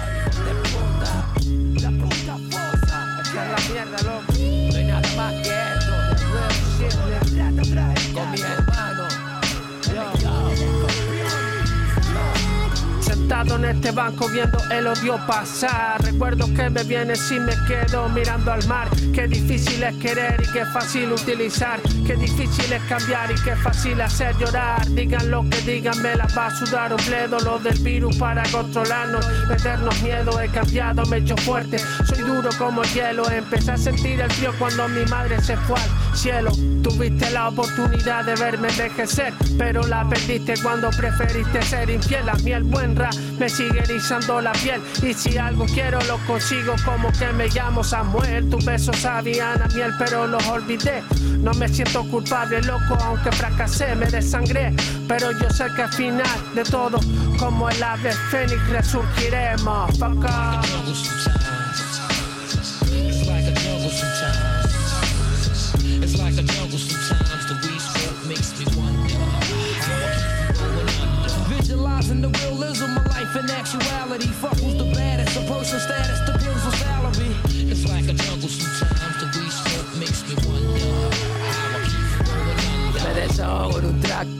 [13.43, 16.01] En este banco viendo el odio pasar.
[16.01, 18.89] Recuerdo que me viene si me quedo mirando al mar.
[19.13, 21.81] Qué difícil es querer y qué fácil utilizar.
[22.07, 24.87] Qué difícil es cambiar y qué fácil hacer llorar.
[24.91, 27.41] Digan lo que digan, me la va a sudar un pledo.
[27.41, 30.41] Lo del virus para controlarnos, meternos miedo.
[30.41, 31.81] He cambiado, me he hecho fuerte.
[32.07, 33.29] Soy duro como hielo.
[33.29, 36.53] Empecé a sentir el frío cuando mi madre se fue al cielo.
[36.83, 42.29] Tuviste la oportunidad de verme envejecer, pero la perdiste cuando preferiste ser infiel.
[42.29, 44.81] A mí el buen rap me sigue erizando la piel.
[45.03, 48.49] Y si algo quiero, lo consigo como que me llamo Samuel.
[48.49, 51.03] Tus besos sabían a miel, pero los olvidé.
[51.41, 54.73] No me siento culpable, loco, aunque fracasé, me desangré.
[55.09, 57.01] Pero yo sé que al final de todo,
[57.37, 59.99] como el ave fénix, resurgiremos.
[59.99, 60.25] Fuck
[73.75, 74.27] life in actuality.
[74.29, 75.12] Fuck who's the baddest?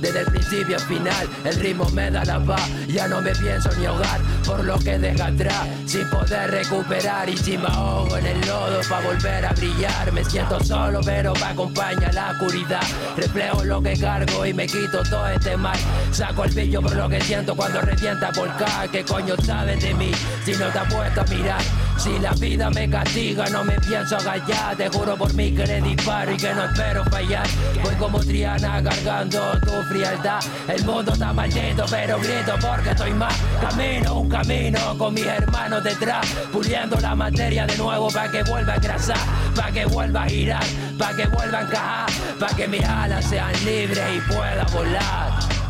[0.03, 1.29] Desde el principio al final.
[1.45, 4.99] El ritmo me da la paz, ya no me pienso ni ahogar por lo que
[4.99, 5.69] deja atrás.
[5.87, 10.13] Sin poder recuperar y si me ahogo en el lodo para volver a brillar.
[10.13, 12.83] Me siento solo, pero me acompaña la oscuridad.
[13.17, 15.79] Reflejo lo que cargo y me quito todo este mal.
[16.11, 18.89] Saco el brillo por lo que siento cuando revienta volcán.
[18.91, 20.11] ¿Qué coño sabes de mí
[20.45, 21.63] si no te has puesto a mirar?
[22.03, 24.75] Si la vida me castiga, no me pienso agallar.
[24.75, 27.47] Te juro por mí que le disparo y que no espero fallar.
[27.81, 30.41] Voy como Triana cargando tu frialdad.
[30.67, 33.33] El mundo está maldito, pero grito porque estoy más.
[33.61, 36.27] Camino un camino con mis hermanos detrás.
[36.51, 39.19] Puliendo la materia de nuevo para que vuelva a engrasar.
[39.55, 40.65] Para que vuelva a girar,
[40.99, 42.11] para que vuelva a encajar.
[42.41, 45.62] Para que mis alas sean libres y pueda volar.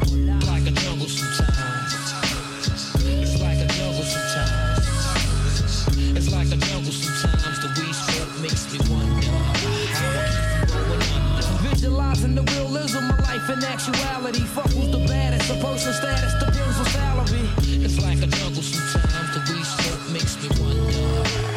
[12.33, 14.41] Visualizing the realism of life in actuality.
[14.41, 15.51] Fuck who's the baddest?
[15.51, 17.49] A person status depends on salary.
[17.85, 19.35] It's like a jungle sometimes.
[19.35, 20.93] The weed smoke makes me wonder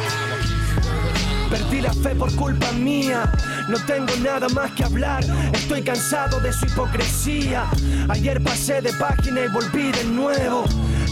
[0.08, 1.56] how I keep from going under.
[1.56, 3.30] Perdí la fe por culpa mía.
[3.68, 5.24] No tengo nada más que hablar.
[5.52, 7.66] Estoy cansado de su hipocresía.
[8.08, 10.64] Ayer pasé de página y volví de nuevo.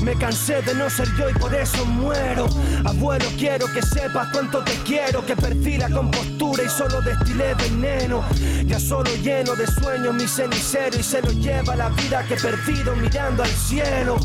[0.04, 2.46] Me cansé de no ser yo y por eso muero.
[2.84, 5.24] Abuelo, quiero que sepas cuánto te quiero.
[5.24, 8.22] Que perdí la compostura y solo destilé veneno.
[8.66, 12.36] Ya solo lleno de sueños mi cenicero y se lo lleva la vida que he
[12.36, 14.18] perdido mirando al cielo.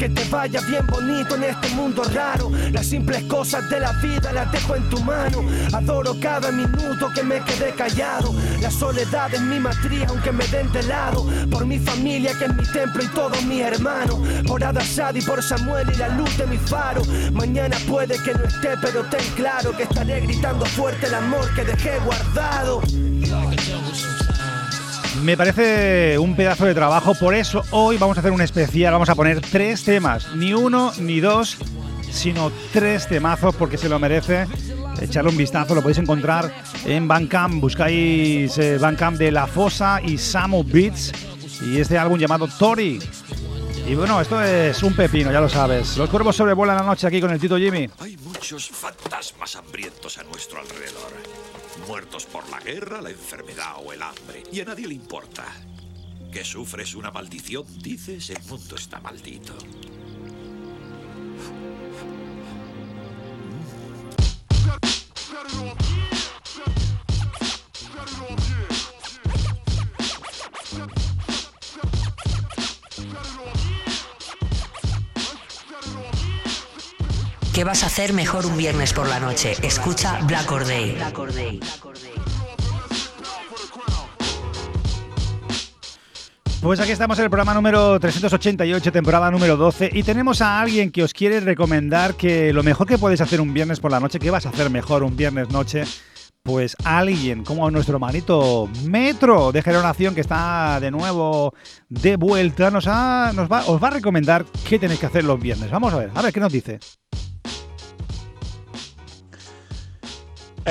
[0.00, 2.50] Que te vaya bien bonito en este mundo raro.
[2.72, 5.44] Las simples cosas de la vida las dejo en tu mano.
[5.72, 8.34] Adoro cada minuto que me quedé callado.
[8.60, 11.24] La soledad es mi matriz aunque me den de lado.
[11.48, 14.18] Por mi familia que es mi templo y todos mis hermanos.
[14.48, 17.02] Por Adasad y por Samuel y la luz de mi faro.
[17.32, 21.64] Mañana puede que no esté, pero ten claro que estaré gritando fuerte el amor que
[21.64, 22.80] dejé guardado.
[25.22, 29.08] Me parece un pedazo de trabajo, por eso hoy vamos a hacer un especial, vamos
[29.08, 31.58] a poner tres temas, ni uno ni dos,
[32.10, 34.46] sino tres temazos porque se lo merece.
[35.00, 36.52] Echarle un vistazo, lo podéis encontrar
[36.84, 41.12] en Bandcamp, buscáis eh, Bandcamp de La Fosa y Samu Beats
[41.62, 42.98] y este álbum llamado Tori.
[43.86, 45.96] Y bueno, esto es un pepino, ya lo sabes.
[45.96, 47.88] Los cuervos sobrevuelan la noche aquí con el Tito Jimmy.
[47.98, 51.12] Hay muchos fantasmas hambrientos a nuestro alrededor.
[51.88, 54.44] Muertos por la guerra, la enfermedad o el hambre.
[54.52, 55.44] Y a nadie le importa.
[56.30, 59.54] Que sufres una maldición, dices, el mundo está maldito.
[77.60, 79.52] ¿Qué vas a hacer mejor un viernes por la noche?
[79.62, 80.96] Escucha Black or Day.
[86.62, 90.90] Pues aquí estamos en el programa número 388, temporada número 12, y tenemos a alguien
[90.90, 94.18] que os quiere recomendar que lo mejor que podéis hacer un viernes por la noche,
[94.18, 95.84] ¿qué vas a hacer mejor un viernes noche?
[96.42, 101.52] Pues alguien como nuestro manito Metro de Generación que está de nuevo
[101.90, 105.38] de vuelta, nos, ha- nos va, os va a recomendar qué tenéis que hacer los
[105.38, 105.70] viernes.
[105.70, 106.80] Vamos a ver, a ver qué nos dice.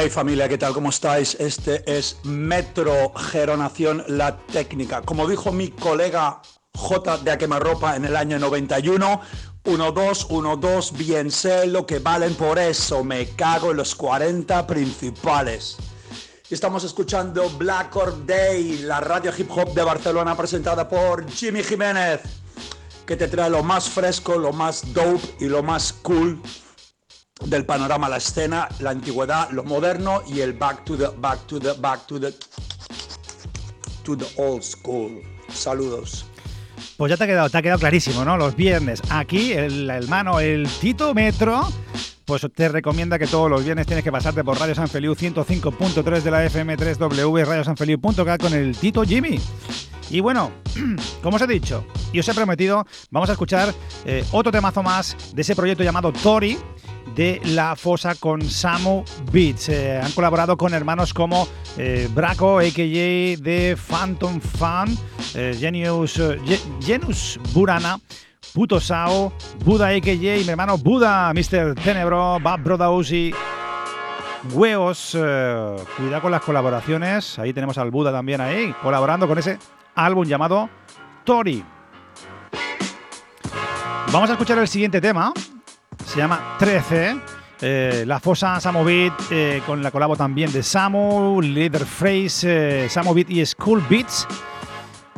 [0.02, 0.72] Hey familia, ¿qué tal?
[0.72, 1.36] ¿Cómo estáis?
[1.42, 5.02] Este es Metro Geronación La Técnica.
[5.02, 6.42] Como dijo mi colega
[6.74, 9.20] J de A Quemarropa en el año 91,
[9.66, 15.76] 1-2, 1-2, bien sé lo que valen por eso, me cago en los 40 principales.
[16.50, 22.22] Estamos escuchando Black Or Day, la radio hip hop de Barcelona presentada por Jimmy Jiménez,
[23.06, 26.42] que te trae lo más fresco, lo más dope y lo más cool
[27.46, 31.60] del panorama, la escena, la antigüedad, lo moderno y el back to the, back to
[31.60, 32.34] the, back to the,
[34.04, 35.22] to the old school.
[35.52, 36.26] Saludos.
[36.98, 38.38] Pues ya te ha quedado, te ha quedado clarísimo, ¿no?
[38.38, 41.68] Los viernes aquí, el hermano, el Tito Metro,
[42.26, 46.22] pues te recomienda que todos los viernes tienes que pasarte por Radio San Feliu 105.3
[46.22, 49.40] de la FM 3W, radiosanfeliu.cat con el Tito Jimmy.
[50.10, 50.52] Y bueno,
[51.24, 53.74] como os he dicho y os he prometido, vamos a escuchar
[54.06, 56.58] eh, otro temazo más de ese proyecto llamado Tori
[57.16, 59.70] de La Fosa con Samu Beats.
[59.70, 63.42] Eh, han colaborado con hermanos como eh, Braco, a.k.a.
[63.42, 64.96] de Phantom Fan,
[65.36, 67.00] eh, Genius, eh,
[67.54, 68.00] Burana,
[68.54, 69.32] Puto Sao,
[69.64, 70.14] Buda, a.k.a.
[70.14, 71.76] y mi hermano Buda, Mr.
[71.76, 73.34] Tenebro, Bab Brodausi,
[74.54, 75.16] Huevos.
[75.20, 77.38] eh, cuidado con las colaboraciones.
[77.40, 79.60] Ahí tenemos al Buda también ahí, colaborando con ese
[79.96, 80.70] álbum llamado
[81.24, 81.64] Tori.
[84.12, 85.32] Vamos a escuchar el siguiente tema.
[86.12, 87.20] Se llama 13.
[87.62, 92.90] Eh, la fosa Samu Beat eh, con la colabo también de Samu, Leader Phrase, eh,
[92.90, 94.28] Samu Beat y School Beats.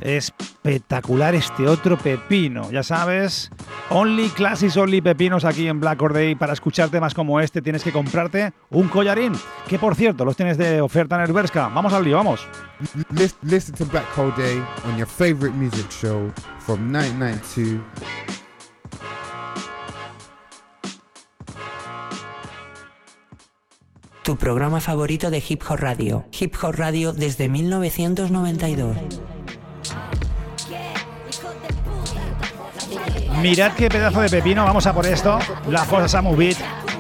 [0.02, 3.52] Espectacular este otro pepino, ya sabes.
[3.92, 6.34] Only Classics, Only Pepinos aquí en Black Or Day.
[6.34, 9.34] Para escuchar temas como este tienes que comprarte un collarín,
[9.68, 11.68] que por cierto los tienes de oferta en el Berska.
[11.68, 12.48] Vamos al lío, vamos.
[13.12, 14.58] Lis- Listen to Black Hole Day
[14.90, 16.32] on your favorite music show
[16.66, 17.80] from 1992.
[24.24, 26.26] Tu programa favorito de Hip Hop Radio.
[26.40, 28.96] Hip Hop Radio desde 1992.
[33.42, 35.40] Mirad qué pedazo de pepino, vamos a por esto.
[35.68, 36.58] La fosa Samu Beat,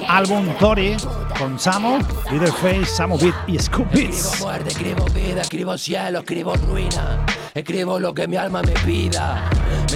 [0.08, 0.98] álbum Tori
[1.38, 2.00] con Samu,
[2.32, 4.42] Leader Face, Samu Beat y Scoop Escribo Beats.
[4.42, 7.24] muerte, escribo vida, escribo cielo, escribo ruina.
[7.54, 9.48] Escribo lo que mi alma me pida.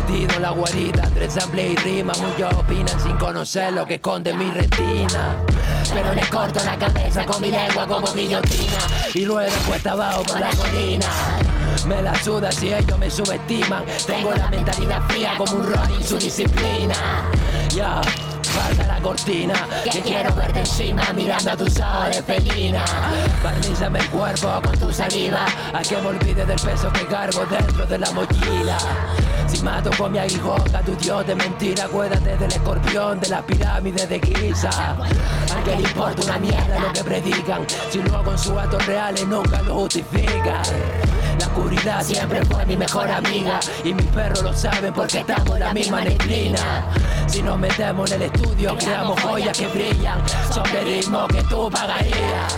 [0.07, 2.13] En la guarida, entre sample y rima.
[2.21, 5.35] Muchos opinan sin conocer lo que esconde mi retina.
[5.91, 8.77] Pero le corto la cabeza con mi lengua como guillotina.
[9.15, 11.07] Y luego cuesta abajo por la colina.
[11.87, 13.83] Me la suda si ellos me subestiman.
[14.05, 16.95] Tengo la mentalidad fría como un Ronin, su disciplina.
[17.75, 18.01] Ya.
[18.43, 19.53] falta la cortina
[19.91, 22.85] Que quiero verte encima mirando a tus ojos de pelina
[23.43, 27.85] Barnízame el cuerpo con tu saliva A que me olvide del peso que cargo dentro
[27.85, 28.77] de la mochila
[29.55, 33.41] si mato con mi aguijón a tu dios de mentira, acuérdate del escorpión de la
[33.45, 34.69] pirámide de Giza.
[34.69, 39.27] A que le importa una mierda lo que predican, si luego en sus actos reales
[39.27, 40.63] nunca lo justifican.
[41.39, 45.59] La oscuridad siempre fue mi mejor amiga y mis perros lo saben porque estamos en
[45.59, 46.85] la misma neblina.
[47.27, 50.19] Si nos metemos en el estudio, creamos joyas que brillan
[50.51, 52.57] sobre el ritmo que tú pagarías.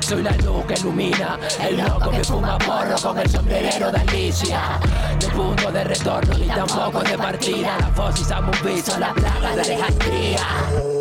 [0.00, 4.80] Soy la luz que ilumina, el loco que fuma porro con el sombrerero de Alicia.
[5.22, 8.40] No punto de retorno ni tampoco de partida, la fosis a
[8.84, 10.97] son la plaga de Alejandría.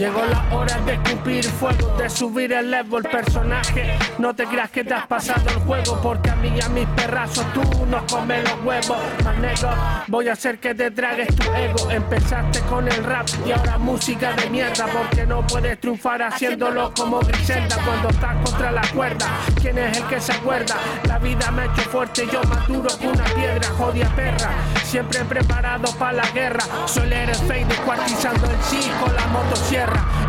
[0.00, 3.98] Llegó la hora de escupir fuego, de subir el level personaje.
[4.16, 6.86] No te creas que te has pasado el juego, porque a mí y a mis
[6.86, 8.96] perrazos tú no comes los huevos.
[9.22, 11.90] Más voy a hacer que te tragues tu ego.
[11.90, 17.20] Empezaste con el rap y ahora música de mierda, porque no puedes triunfar haciéndolo como
[17.20, 19.26] Griselda cuando estás contra la cuerda.
[19.60, 20.76] ¿Quién es el que se acuerda?
[21.08, 24.50] La vida me ha hecho fuerte, yo maduro que una piedra, jodia perra.
[24.82, 26.64] Siempre preparado para la guerra.
[26.86, 28.39] Soy el fade descuartizando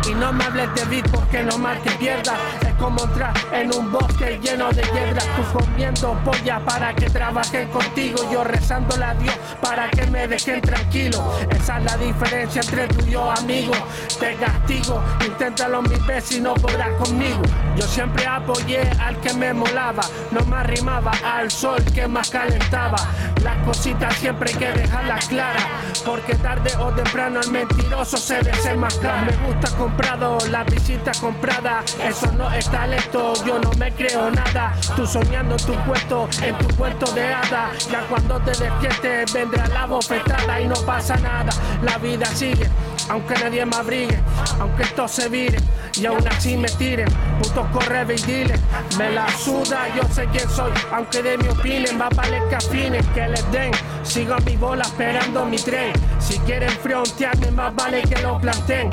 [0.08, 2.34] Y no me hables de beat porque no más que pierda.
[2.60, 5.24] Es como entrar en un bosque lleno de piedras.
[5.36, 8.18] Tú comiendo polla para que trabajen contigo.
[8.30, 11.22] Yo rezándole a Dios para que me dejen tranquilo.
[11.50, 13.72] Esa es la diferencia entre tú y yo, amigo.
[14.18, 17.42] Te castigo, inténtalo mil veces y no podrás conmigo.
[17.76, 20.02] Yo siempre apoyé al que me molaba.
[20.30, 22.98] No me arrimaba al sol que más calentaba.
[23.42, 25.64] Las cositas siempre hay que dejarlas claras.
[26.04, 29.22] Porque tarde o temprano el mentiroso se desenmascara.
[29.22, 31.82] Me gusta comprado, la visita comprada.
[32.02, 34.74] Eso no es talento, yo no me creo nada.
[34.96, 37.70] Tú soñando tu puesto, en tu puerto de hada.
[37.90, 41.52] Ya cuando te despiertes vendrá la bofetada y no pasa nada.
[41.82, 42.68] La vida sigue,
[43.08, 44.18] aunque nadie me abrigue,
[44.60, 45.58] aunque esto se vire
[46.00, 47.08] y aún así me tiren.
[47.42, 48.54] Puto corre y dile,
[48.98, 52.56] me la suda, yo sé quién soy, aunque de mi opinen, va a valer que
[52.56, 53.72] afinen, que les den.
[54.02, 55.92] Sigo mi bola esperando mi tren.
[56.18, 58.90] Si quieren frontearme, más vale que lo planteen.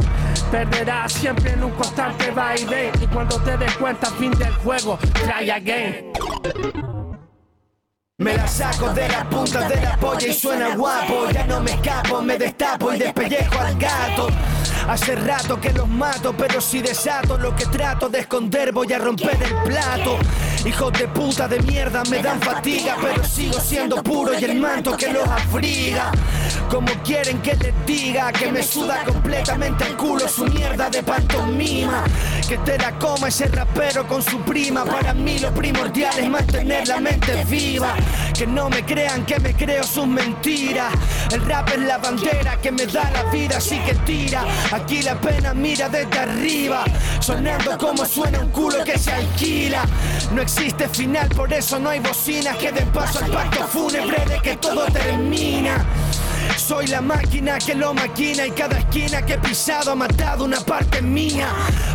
[0.51, 2.91] Perderás siempre en un constante va y ven.
[3.01, 6.99] Y cuando te des cuenta, fin del juego, try again.
[8.20, 11.30] Me la saco de la punta de la polla y suena guapo.
[11.32, 14.28] Ya no me escapo, me destapo y despellejo al gato.
[14.90, 18.98] Hace rato que los mato, pero si desato lo que trato de esconder, voy a
[18.98, 20.18] romper el plato.
[20.66, 24.98] Hijos de puta de mierda me dan fatiga, pero sigo siendo puro y el manto
[24.98, 26.12] que los abriga.
[26.72, 32.04] Como quieren que les diga que me suda completamente el culo su mierda de pantomima.
[32.48, 34.86] Que te la coma ese rapero con su prima.
[34.86, 37.96] Para mí lo primordial es mantener la mente viva.
[38.36, 40.92] Que no me crean que me creo sus mentiras.
[41.32, 44.44] El rap es la bandera que me da la vida, así que tira.
[44.82, 46.84] Aquí la pena mira desde arriba.
[47.20, 49.84] Sonando como suena un culo que se alquila.
[50.34, 54.40] No existe final, por eso no hay bocinas que den paso al pacto fúnebre de
[54.42, 55.86] que todo termina.
[56.58, 60.60] Soy la máquina que lo maquina y cada esquina que he pisado ha matado una
[60.60, 61.47] parte mía.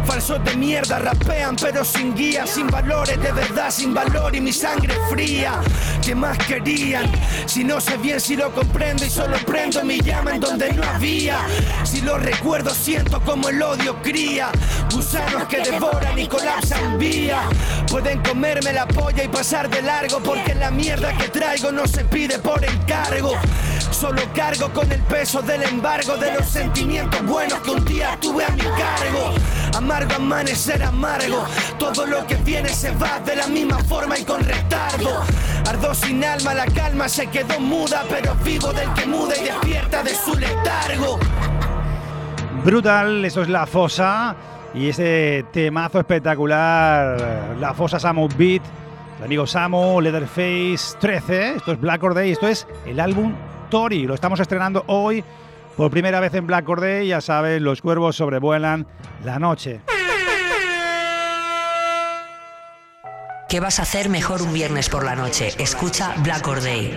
[0.05, 4.53] Falsos de mierda rapean pero sin guía, sin valores de verdad, sin valor y mi
[4.53, 5.61] sangre fría.
[6.05, 7.11] ¿Qué más querían?
[7.47, 10.83] Si no sé bien si lo comprendo y solo prendo mi llama en donde no
[10.83, 11.39] había.
[11.85, 14.51] Si lo recuerdo siento como el odio cría.
[14.93, 17.43] Gusanos que devoran y colapsan vía.
[17.89, 22.05] Pueden comerme la polla y pasar de largo porque la mierda que traigo no se
[22.05, 23.33] pide por encargo.
[23.95, 28.45] Solo cargo con el peso del embargo de los sentimientos buenos que un día tuve
[28.45, 29.33] a mi cargo.
[29.77, 31.45] Amargo amanecer amargo,
[31.79, 35.23] todo lo que viene se va de la misma forma y con retardo.
[35.69, 40.03] Ardo sin alma, la calma se quedó muda, pero vivo del que muda y despierta
[40.03, 41.19] de su letargo.
[42.65, 44.35] Brutal, eso es La Fosa
[44.75, 48.63] y ese temazo espectacular, La Fosa Samu Beat,
[49.19, 53.35] el amigo Samu, Leatherface 13, esto es Black Or Day, esto es el álbum
[53.75, 54.07] Tori.
[54.07, 55.25] Lo estamos estrenando hoy
[55.77, 57.09] por primera vez en Black Day.
[57.09, 58.87] Ya sabes, los cuervos sobrevuelan
[59.25, 59.81] la noche.
[63.49, 65.49] ¿Qué vas a hacer mejor un viernes por la noche?
[65.59, 66.97] Escucha Black Day.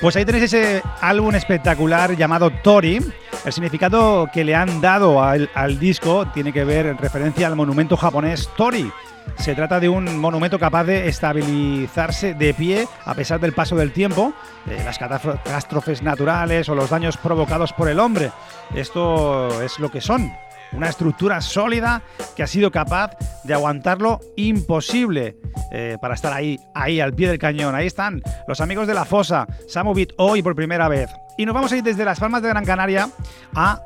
[0.00, 3.00] Pues ahí tenéis ese álbum espectacular llamado Tori.
[3.44, 7.54] El significado que le han dado al, al disco tiene que ver en referencia al
[7.54, 8.90] monumento japonés Tori,
[9.38, 13.92] se trata de un monumento capaz de estabilizarse de pie a pesar del paso del
[13.92, 14.34] tiempo,
[14.66, 18.32] las catástrofes naturales o los daños provocados por el hombre.
[18.74, 20.30] Esto es lo que son
[20.72, 22.02] una estructura sólida
[22.36, 23.12] que ha sido capaz
[23.44, 25.36] de aguantar lo imposible
[25.72, 27.74] eh, para estar ahí, ahí al pie del cañón.
[27.74, 31.10] Ahí están los amigos de la fosa, Samovit hoy por primera vez.
[31.38, 33.08] Y nos vamos a ir desde las Palmas de Gran Canaria
[33.54, 33.80] a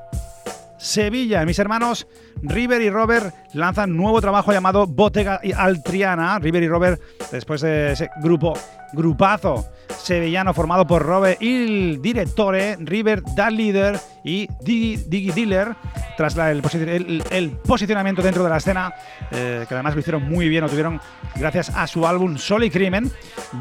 [0.79, 1.45] Sevilla.
[1.45, 2.07] Mis hermanos
[2.43, 6.39] River y Robert lanzan nuevo trabajo llamado Bottega Altriana.
[6.39, 7.01] River y Robert,
[7.31, 8.55] después de ese grupo,
[8.93, 15.75] grupazo sevillano formado por Robert il Direttore, River Da Leader y Diggy, Dealer,
[16.16, 16.62] tras el,
[17.66, 18.95] posicionamiento dentro de la escena,
[19.31, 21.01] eh, que además lo hicieron muy bien, lo tuvieron
[21.37, 23.11] gracias a su álbum Sol y Crimen,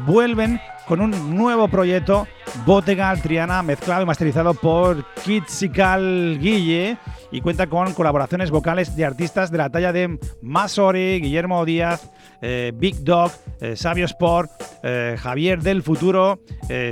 [0.06, 2.26] vuelven con un nuevo proyecto,
[2.66, 6.98] Bottega Altriana, mezclado y masterizado por Kitsical Guille
[7.30, 12.10] y cuenta con colaboraciones vocales de artistas de la talla de Masori, Guillermo Díaz,
[12.42, 14.50] eh, Big Dog, eh, Sabio Sport,
[14.82, 16.40] eh, Javier del Futuro,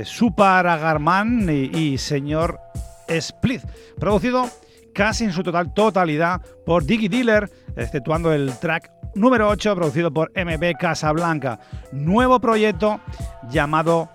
[0.03, 2.59] Super Agarman y, Señor
[3.07, 3.61] Split.
[3.99, 4.49] Producido
[4.93, 10.31] casi en su total totalidad por Diggy Dealer, exceptuando el track número 8 producido por
[10.35, 11.59] MB Casablanca.
[11.91, 12.99] Nuevo proyecto
[13.49, 14.09] llamado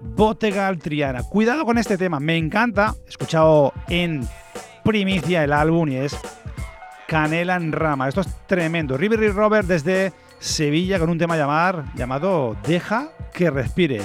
[0.00, 1.22] Bottega Altriana.
[1.22, 2.94] Cuidado con este tema, me encanta.
[3.06, 4.26] He escuchado en
[4.84, 6.16] primicia el álbum y es
[7.06, 8.08] Canela en Rama.
[8.08, 8.96] Esto es tremendo.
[8.96, 14.02] River y Robert desde Sevilla con un tema llamado Deja que respire.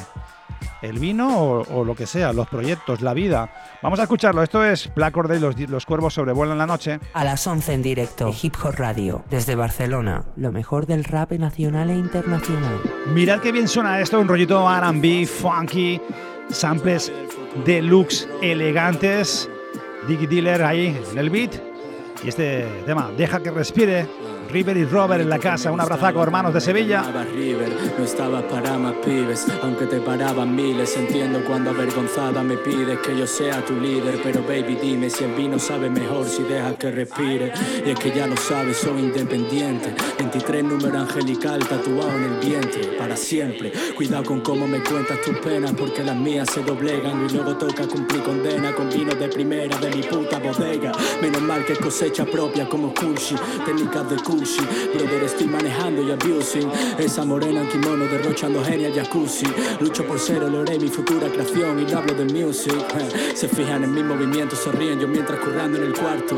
[0.81, 3.49] El vino o, lo que sea, los proyectos, la vida.
[3.81, 4.43] Vamos a escucharlo.
[4.43, 6.99] Esto es Black Order, los, los cuervos sobrevuelan la noche.
[7.13, 10.23] A las 11 en directo, Hip Hop Radio, desde Barcelona.
[10.35, 12.79] Lo mejor del rap nacional e internacional.
[13.13, 15.99] Mirad qué bien suena esto, un rollito RB, funky,
[16.49, 17.11] samples
[17.65, 19.49] deluxe, elegantes.
[20.07, 21.55] Diggy Dealer ahí en el beat.
[22.23, 24.07] Y este tema, Deja que respire,
[24.49, 25.71] River y Robert en la casa.
[25.71, 27.03] Un abrazaco, hermanos de Sevilla.
[27.33, 30.95] River, no estaba para más pibes, aunque te paraban miles.
[30.95, 34.19] Entiendo cuando avergonzada me pides que yo sea tu líder.
[34.23, 37.51] Pero baby, dime si el vino sabe mejor si dejas que respire.
[37.85, 39.93] Y es que ya lo sabes, soy independiente.
[40.17, 43.73] 23 número angelical tatuado en el vientre, para siempre.
[43.95, 47.25] Cuidado con cómo me cuentas tus penas, porque las mías se doblegan.
[47.25, 50.93] Y luego toca cumplir condena con vino de primera de mi puta bodega.
[51.21, 53.35] Menos mal que cosecha propia como Kushi,
[53.65, 56.69] técnicas de Kushi Brother, estoy manejando y abusing.
[56.97, 59.45] Esa morena en kimono derrochando genial jacuzzi.
[59.79, 62.73] Lucho por ser oloré mi futura creación y hablo de music.
[63.33, 66.37] Se fijan en mi movimiento, se ríen yo mientras currando en el cuarto.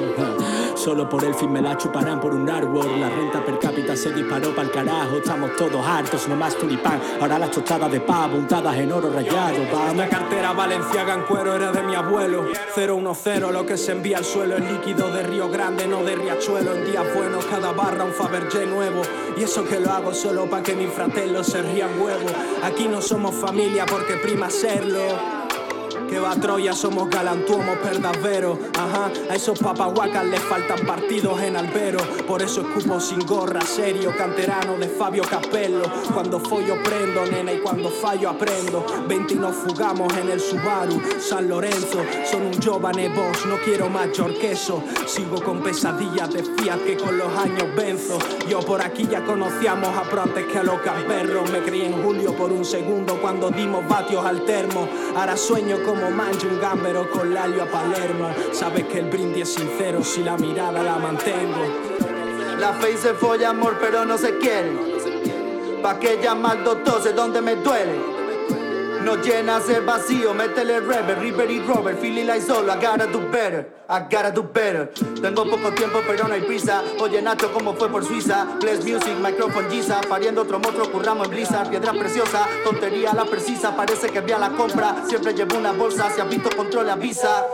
[0.76, 2.98] Solo por el fin me la chuparán por un artwork.
[2.98, 5.18] La renta per cápita se disparó para el carajo.
[5.18, 7.02] Estamos todos hartos, no más tulipán.
[7.20, 9.58] Ahora las tostadas de pavo, untadas en oro rayado.
[9.72, 9.98] Vamos.
[9.98, 12.46] La cartera valenciaga en cuero era de mi abuelo.
[12.76, 16.76] 010, lo que se envía al suelo es líquido de Río Grande, no de Riachuelo.
[16.76, 19.02] En días buenos cada bar un Fabergé nuevo.
[19.38, 22.28] Y eso que lo hago solo para que mi fratello se rían huevo.
[22.64, 25.39] Aquí no somos familia porque prima serlo.
[26.10, 28.58] Que va Troya, somos galantuomos perdaveros.
[28.76, 32.00] Ajá, a esos papahuacas les faltan partidos en albero.
[32.28, 35.84] Por eso escupo sin gorra, serio, canterano de Fabio Capello.
[36.12, 38.86] Cuando follo prendo, nena, y cuando fallo aprendo.
[39.08, 42.00] 20 y nos fugamos en el Subaru, San Lorenzo.
[42.26, 44.84] Son un giovane boss, no quiero mayor que eso.
[45.06, 48.18] Sigo con pesadillas de Fiat que con los años venzo.
[48.50, 51.52] Yo por aquí ya conocíamos a pro que a los camperros.
[51.52, 54.88] Me crié en julio por un segundo cuando dimos vatios al termo.
[55.16, 58.30] Ahora sueño como manjo un gambero con lalio a Palermo.
[58.52, 61.64] Sabes que el brindis es sincero si la mirada la mantengo.
[62.60, 64.72] La fe se folla amor, pero no se quiere.
[65.82, 68.19] Pa' que llama al doctor, sé dónde me duele.
[69.04, 73.20] No llenas el vacío, métele Rebel, River y Robert, feeling like solo, I gotta do
[73.32, 74.92] better, I gotta do better.
[75.22, 76.84] Tengo poco tiempo, pero no hay prisa.
[77.00, 78.46] Oye, Nacho, como fue por Suiza?
[78.60, 83.76] Bless Music, Microphone Giza, pariendo otro monstruo, curramos en Blizzard, piedra preciosa, tontería la precisa,
[83.76, 85.04] parece que vi a la compra.
[85.08, 87.46] Siempre llevo una bolsa, si has visto control, avisa.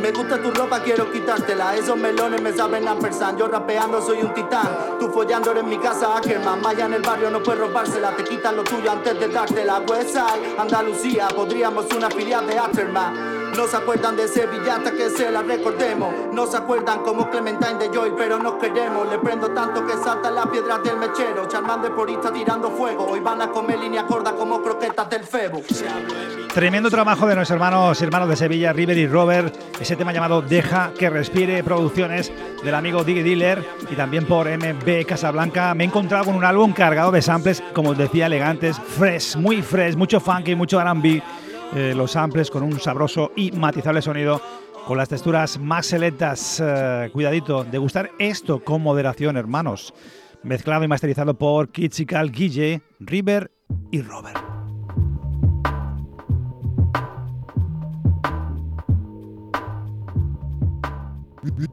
[0.00, 1.76] Me gusta tu ropa, quiero quitártela.
[1.76, 3.36] Esos melones me saben a persan.
[3.36, 4.96] Yo rapeando soy un titán.
[4.98, 6.62] Tú follando en mi casa, Ackerman.
[6.62, 8.16] Maya en el barrio no puedes robársela.
[8.16, 9.80] Te quitan lo tuyo antes de dártela.
[9.80, 13.39] Westside, Andalucía, podríamos una filial de Aftermath.
[13.56, 16.14] No se acuerdan de Sevilla hasta que se la recordemos.
[16.32, 19.08] No se acuerdan como Clementine de Joy, pero nos queremos.
[19.10, 21.46] Le prendo tanto que saltan las piedras del mechero.
[21.48, 23.06] Charmán de porista tirando fuego.
[23.06, 25.62] Hoy van a comer línea corta como croquetas del febo.
[26.54, 29.54] Tremendo trabajo de nuestros hermanos, hermanos de Sevilla, River y Robert.
[29.80, 32.32] Ese tema llamado Deja que respire, producciones
[32.62, 35.74] del amigo Diggy Dealer y también por MB Casablanca.
[35.74, 39.96] Me he encontrado con un álbum cargado de samples, como decía, elegantes, fresh, muy fresh,
[39.96, 41.22] mucho funky, mucho R&B
[41.74, 44.40] eh, los samples con un sabroso y matizable sonido,
[44.86, 46.60] con las texturas más selectas.
[46.64, 49.94] Eh, cuidadito, de gustar esto con moderación, hermanos.
[50.42, 53.52] Mezclado y masterizado por Kitsikal Guille, River
[53.90, 54.38] y Robert.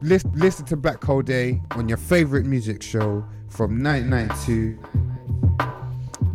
[0.00, 5.17] Listen to Black Hole Day on your favorite music show from 1992.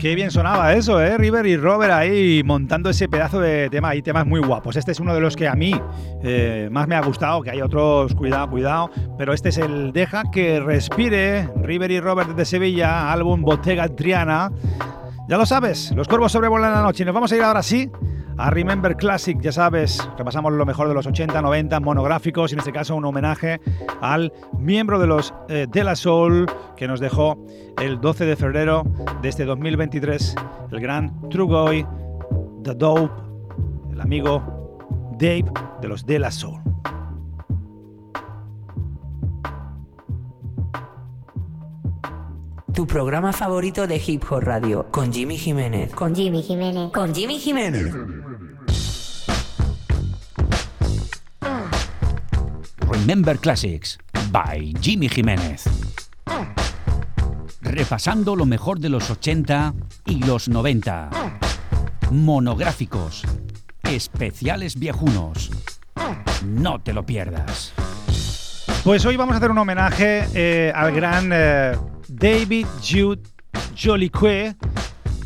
[0.04, 1.18] Qué bien sonaba eso, ¿eh?
[1.18, 3.88] River y Robert ahí montando ese pedazo de tema.
[3.92, 4.76] Hay temas muy guapos.
[4.76, 5.74] Este es uno de los que a mí
[6.22, 8.92] eh, más me ha gustado, que hay otros, cuidado, cuidado.
[9.18, 11.48] Pero este es el Deja que respire.
[11.56, 14.52] River y Robert desde Sevilla, álbum Bottega Triana.
[15.30, 17.04] Ya lo sabes, los cuervos sobrevuelan la noche.
[17.04, 17.90] Y nos vamos a ir ahora sí
[18.38, 22.60] a Remember Classic, ya sabes, repasamos lo mejor de los 80, 90 monográficos y en
[22.60, 23.62] este caso un homenaje
[24.02, 27.38] al miembro de los eh, De La Soul que nos dejó
[27.82, 28.84] el 12 de febrero
[29.22, 30.36] de este 2023,
[30.72, 31.86] el gran Trugoy,
[32.64, 33.14] The Dope,
[33.92, 34.78] el amigo
[35.20, 35.46] Dave
[35.82, 36.62] de los De La Soul.
[42.74, 45.94] Tu programa favorito de Hip Hop Radio con Jimmy Jiménez.
[45.94, 46.92] Con Jimmy Jiménez.
[46.92, 47.94] Con Jimmy Jiménez.
[52.90, 54.00] Remember Classics
[54.32, 55.66] by Jimmy Jiménez.
[57.62, 59.76] Repasando lo mejor de los 80
[60.08, 61.12] y los 90.
[62.10, 63.24] Monográficos.
[63.84, 65.52] Especiales viejunos.
[66.44, 67.72] No te lo pierdas.
[68.84, 71.78] Pues hoy vamos a hacer un homenaje eh, al gran eh,
[72.24, 73.22] David Jude
[73.78, 74.56] Jolique,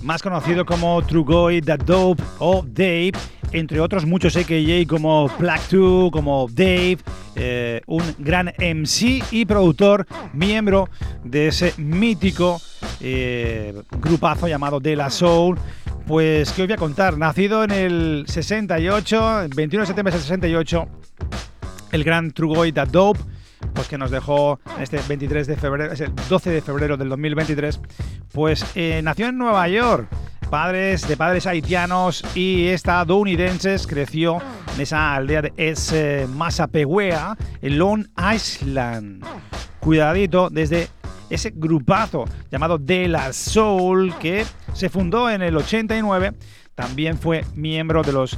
[0.01, 3.11] más conocido como Trugoy, The Dope o Dave,
[3.51, 6.97] entre otros muchos AKJ como Black 2, como Dave,
[7.35, 10.89] eh, un gran MC y productor, miembro
[11.23, 12.59] de ese mítico
[12.99, 15.55] eh, grupazo llamado De La Soul.
[16.07, 17.15] Pues, ¿qué os voy a contar?
[17.15, 20.87] Nacido en el 68, 21 de septiembre del 68,
[21.91, 23.19] el gran Trugoy, The Dope,
[23.73, 27.79] pues que nos dejó este 23 de febrero, es el 12 de febrero del 2023,
[28.33, 30.07] pues eh, nació en Nueva York.
[30.49, 34.37] Padres de padres haitianos y estadounidenses creció
[34.75, 36.25] en esa aldea de es eh,
[37.61, 39.25] en Long Island.
[39.81, 40.87] Cuidadito desde
[41.29, 46.33] ese grupazo llamado De La Soul que se fundó en el 89
[46.77, 48.37] también fue miembro de los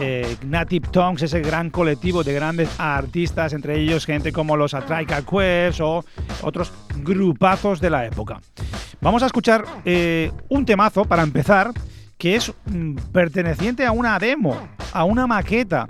[0.00, 5.22] eh, Native Tongues, ese gran colectivo de grandes artistas, entre ellos gente como los Atraika
[5.22, 6.04] Quest o
[6.42, 8.40] otros grupazos de la época.
[9.00, 11.72] Vamos a escuchar eh, un temazo para empezar,
[12.18, 14.56] que es mm, perteneciente a una demo,
[14.92, 15.86] a una maqueta.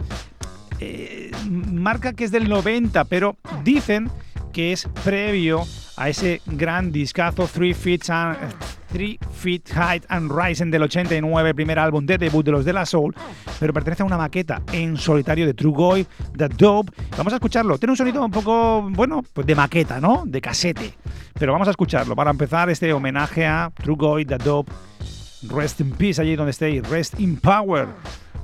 [0.81, 4.11] Eh, marca que es del 90, pero dicen
[4.57, 5.67] que es previo
[5.99, 8.39] a ese gran discazo Three Feet, and,
[8.91, 12.87] Three Feet Height and Rising del 89, primer álbum de debut de los de la
[12.87, 13.15] Soul,
[13.61, 16.07] pero pertenece a una maqueta en solitario de True Goy,
[16.39, 16.91] The Dope.
[17.19, 17.77] Vamos a escucharlo.
[17.77, 20.23] Tiene un sonido un poco, bueno, pues de maqueta, ¿no?
[20.25, 20.95] De casete.
[21.35, 24.73] Pero vamos a escucharlo para empezar este homenaje a True Goy, The Dope.
[25.51, 26.89] Rest in peace allí donde estéis.
[26.89, 27.89] Rest in power.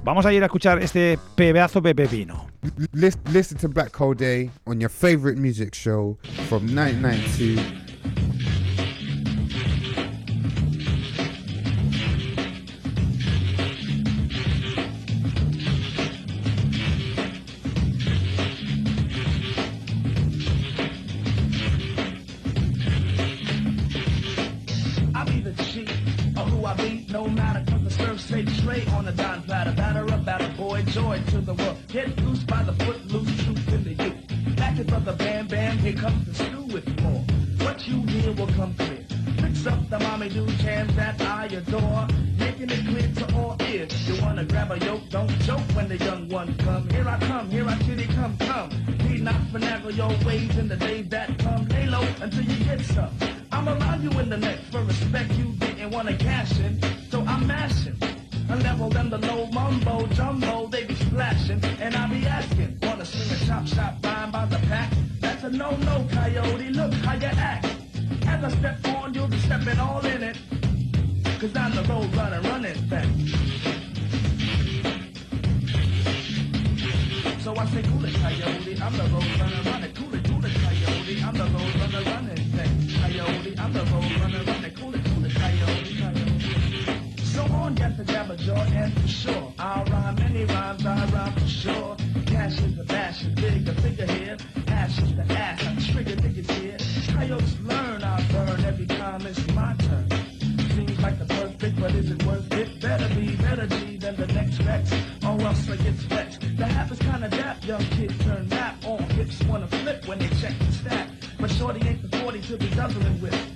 [0.05, 2.47] Vamos a ir a escuchar este pedazo de pepino.
[2.93, 8.52] Listen to Black Hole Day on your favorite music show from 1992.
[44.73, 46.89] A yoke, don't choke when the young one come.
[46.89, 48.71] Here I come, here I kitty come, come.
[49.07, 51.67] Need not finagle your ways in the days that come.
[51.69, 53.11] Lay low until you get some.
[53.51, 56.81] I'm around you in the next for respect you didn't wanna cash in.
[57.11, 57.99] So I'm mashing.
[58.49, 63.05] A level them the low mumbo jumbo, they be splashing, and I be asking, wanna
[63.05, 64.91] swing a chop shop rhyme by the pack?
[65.21, 67.67] That's a no-no, coyote, look how you act.
[68.27, 70.39] As I step on, you'll be stepping all in it,
[71.39, 73.07] cause I'm the road runner running back.
[77.59, 81.23] I say, cool it, coyote, I'm the road runner running, cool it, cool it, coyote,
[81.23, 82.69] I'm the road runner running back.
[83.01, 85.83] Coyote, I'm the road runner running, cool it, cool it, coyote.
[87.25, 89.53] So on, get the a jaw and for sure.
[89.59, 91.97] I'll rhyme many rhymes, I rhyme for sure.
[92.27, 94.37] Cash is the bash, is big, the figure here.
[94.69, 96.79] Ash is the ass, I trigger niggas here.
[97.15, 100.02] Coyotes learn, I burn every time it's my turn.
[107.73, 109.03] Young kid turn rap on.
[109.17, 111.09] Hips wanna flip when they check the stat.
[111.41, 113.52] But shorty ain't the 40 to be guzzling with.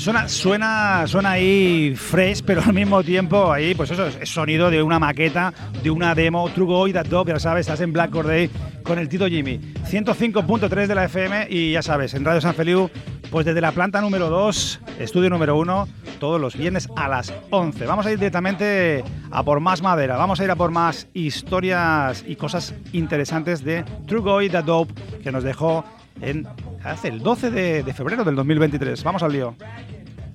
[0.00, 4.82] Suena, suena, suena ahí fresh, pero al mismo tiempo ahí, pues eso es sonido de
[4.82, 8.50] una maqueta, de una demo, True Go That Dog, ya sabes, estás en Black Day
[8.82, 9.60] con el Tito Jimmy.
[9.90, 12.90] 105.3 de la FM y ya sabes, en Radio San Feliu,
[13.30, 15.88] pues desde la planta número 2, estudio número 1,
[16.18, 17.84] todos los viernes a las 11.
[17.84, 22.24] Vamos a ir directamente a por más madera, vamos a ir a por más historias
[22.26, 25.84] y cosas interesantes de True Go That Dope que nos dejó
[26.22, 26.46] en
[26.84, 29.02] hace el 12 de, de febrero del 2023.
[29.04, 29.54] Vamos al lío.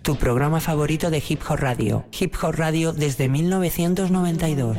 [0.01, 2.05] Tu programa favorito de Hip Hop Radio.
[2.19, 4.77] Hip Hop Radio desde 1992.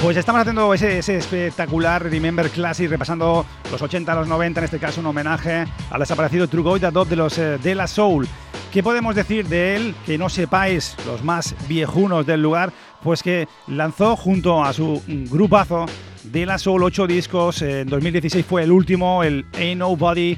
[0.00, 4.64] Pues estamos haciendo ese, ese, espectacular Remember Classic, repasando los 80 a los 90, en
[4.64, 8.28] este caso un homenaje al desaparecido True Gold de los eh, de la Soul.
[8.72, 12.70] ¿Qué podemos decir de él que no sepáis los más viejunos del lugar?
[13.02, 15.86] Pues que lanzó junto a su grupazo
[16.32, 20.36] de la Soul 8 discos, en 2016 fue el último, el Ain't Nobody,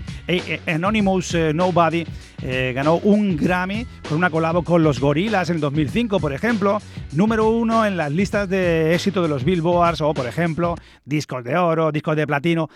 [0.66, 2.07] Anonymous eh, Nobody,
[2.43, 6.80] eh, ganó un Grammy con una colabo con los Gorilas en 2005, por ejemplo,
[7.12, 11.57] número uno en las listas de éxito de los Billboards o, por ejemplo, discos de
[11.57, 12.68] oro, discos de platino,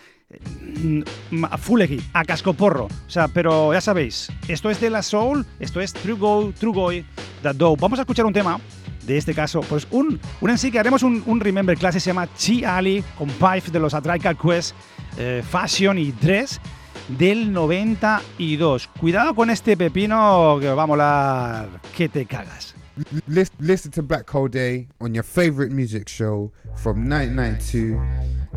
[0.83, 1.03] mm,
[1.59, 2.87] full equip, a cascoporro.
[2.87, 6.73] O sea, pero ya sabéis, esto es de la Soul, esto es True Go, True
[6.73, 7.05] Goy,
[7.43, 7.81] That Dope.
[7.81, 8.59] Vamos a escuchar un tema
[9.07, 12.01] de este caso, pues un, un en sí que haremos un, un Remember Class, se
[12.01, 14.75] llama Chi Ali con Pipe de los Atrical Quest,
[15.19, 16.61] eh, Fashion y Dress
[17.09, 18.89] del 92.
[18.99, 22.75] Cuidado con este pepino que va a molar que te cagas.
[23.59, 27.99] Listen to Black Hole Day on your favorite music show from 1992.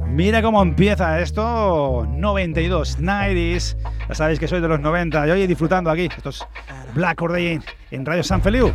[0.10, 3.76] Mira cómo empieza esto, 92, 90s.
[4.08, 6.08] Ya sabéis que soy de los 90 y hoy disfrutando aquí.
[6.16, 6.46] Esto es
[6.94, 8.72] Black Hole Day en Radio San Feliu.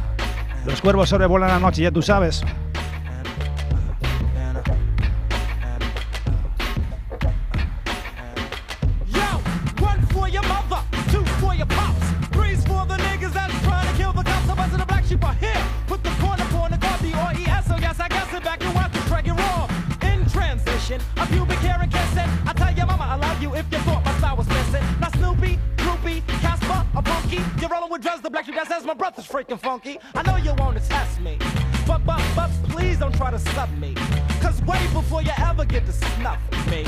[0.65, 2.43] Los cuervos sobrevuelan la noche, ya tú sabes.
[21.17, 22.29] A pubic hair and kissing.
[22.47, 25.02] I tell your mama I love you if you thought my style was missing.
[26.95, 27.41] A Punky.
[27.61, 29.99] You're rolling with drugs, the black sheep that says my brother's freaking funky.
[30.15, 31.39] I know you wanna test me.
[31.87, 33.95] But, but, but please don't try to sub me.
[34.41, 36.39] Cause way before you ever get to snuff
[36.71, 36.85] me.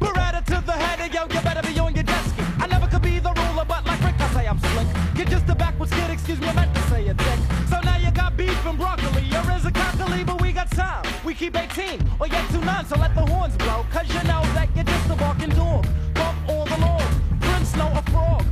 [0.00, 2.34] Beretta to the head and yo, you better be on your desk.
[2.58, 4.86] I never could be the ruler, but like Rick, I say I'm slick.
[5.16, 7.38] You're just a backwards kid, excuse me, I meant to say a dick.
[7.68, 9.22] So now you got beef and broccoli.
[9.22, 11.04] You're as a cockily, but we got time.
[11.24, 13.86] We keep 18 or yet two nine, so let the horns blow.
[13.92, 15.86] Cause you know that you're just a walking dog.
[16.14, 17.00] Bump all the law.
[17.40, 18.44] Prince know a frog.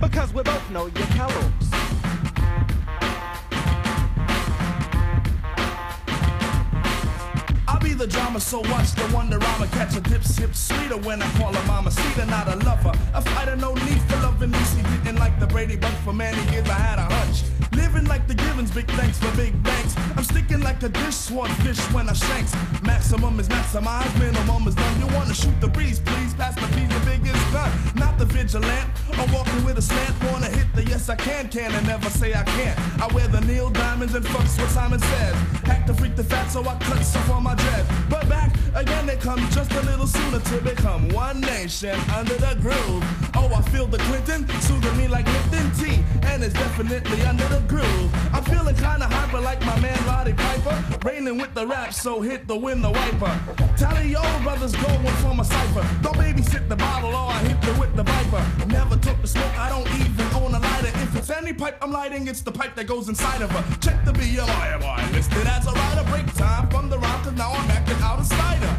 [0.00, 1.61] Because we both know you're color.
[8.02, 11.52] The drama, so watch the wonder I'ma catch a dip sip sweeter when I call
[11.52, 11.92] her mama.
[11.92, 12.92] Cedar, not a lover.
[13.14, 14.58] A fighter, no need for loving me.
[14.74, 16.68] She didn't like the Brady Bunch for many years.
[16.68, 17.44] I had a hunch.
[17.72, 19.94] Living like the Givens, big thanks for big banks.
[20.16, 22.52] I'm sticking like a dishwater fish when I shanks.
[22.82, 25.00] Maximum is maximized, minimum is done.
[25.00, 27.70] You wanna shoot the breeze, please pass the piece, the biggest gun.
[27.94, 30.14] Not the vigilant, I'm walking with a slant.
[30.30, 32.78] Wanna hit the yes I can, can and never say I can't.
[33.00, 35.34] I wear the Neil Diamonds and fucks what Simon says.
[35.64, 37.86] Hack to freak the fat, so I cut stuff on my dread.
[38.08, 42.56] But back again, they come just a little sooner to become one nation under the
[42.60, 43.04] groove.
[43.34, 47.60] Oh, I feel the Clinton soothing me like Lipton tea, and it's definitely under the
[47.68, 48.10] groove.
[48.34, 50.76] I'm feeling kinda hyper like my man Roddy Piper.
[51.04, 53.34] Raining with the rap, so hit the window wiper.
[53.76, 55.86] Tally your brothers going for my cipher.
[56.02, 58.66] Don't babysit the bottle or I hit you with the viper.
[58.66, 60.92] Never took the smoke, I don't even own a lighter.
[61.02, 63.64] If it's any pipe I'm lighting, it's the pipe that goes inside of her.
[63.80, 66.04] Check the BMI, am I listed as a rider?
[66.10, 68.74] Break time from the rhyme, cause now I'm acting out of cider.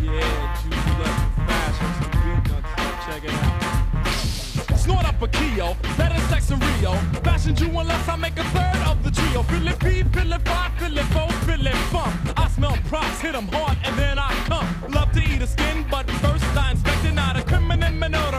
[0.00, 3.06] Yeah, juicy left fast nuts.
[3.06, 4.78] Check it out.
[4.78, 6.92] Snort up a Keo, better sex in Rio.
[7.24, 9.42] Fashion you unless I make a third of the trio.
[9.44, 12.14] Feel it beat, feel it five, feel it four, feel it bump.
[12.36, 14.68] I smell props, hit 'em hard, and then I come.
[14.92, 17.14] Love to eat a skin, but first I inspect it.
[17.14, 18.30] Not a criminal, no,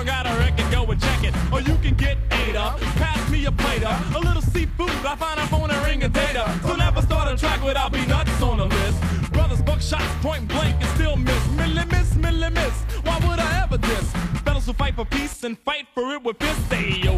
[1.85, 2.79] can get ate up.
[2.97, 3.99] Pass me a plate up.
[4.15, 6.43] A little seafood I find I'm on a ring of data.
[6.63, 9.31] So never start a track without be nuts on the list.
[9.31, 11.47] Brothers buckshots, point blank and still miss.
[11.51, 12.75] Millie miss, millie miss.
[13.03, 14.11] Why would I ever diss?
[14.43, 16.71] Fellas who fight for peace and fight for it with fists.
[16.71, 17.13] Hey, yo,